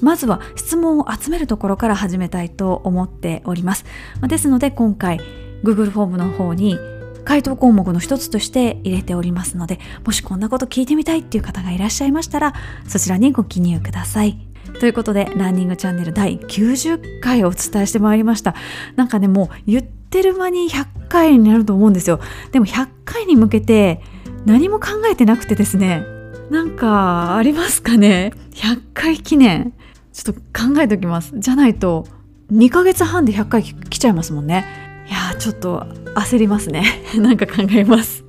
[0.00, 3.84] まずは質問を集めるところから始めたいと思っております。
[4.26, 5.20] ですので今回
[5.62, 6.78] Google フォームの方に
[7.24, 12.54] 回答項目の一つとして入れておりますのでもしこんなこと聞いてみたいっていう方がいらっしゃいましたら
[12.86, 14.45] そちらにご記入ください。
[14.80, 18.54] ということでランニングチャンネル第90回お伝えしてまいりました。
[18.94, 22.20] なんかねもう言ってる間に100回になると思うんですよ。
[22.52, 24.02] でも100回に向けて
[24.44, 26.04] 何も考えてなくてですね。
[26.50, 29.72] なんかありますかね？100回記念。
[30.12, 31.32] ちょっと考えておきます。
[31.36, 32.06] じゃないと
[32.52, 34.64] 2ヶ月半で100回来ちゃいますもんね。
[35.08, 36.84] いやちょっと焦りますね。
[37.16, 38.24] なんか考えます。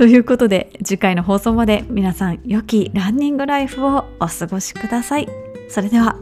[0.00, 5.28] ということで次回の放送まで皆さん良きランニングライフをお過ごしください。
[5.68, 6.16] それでは。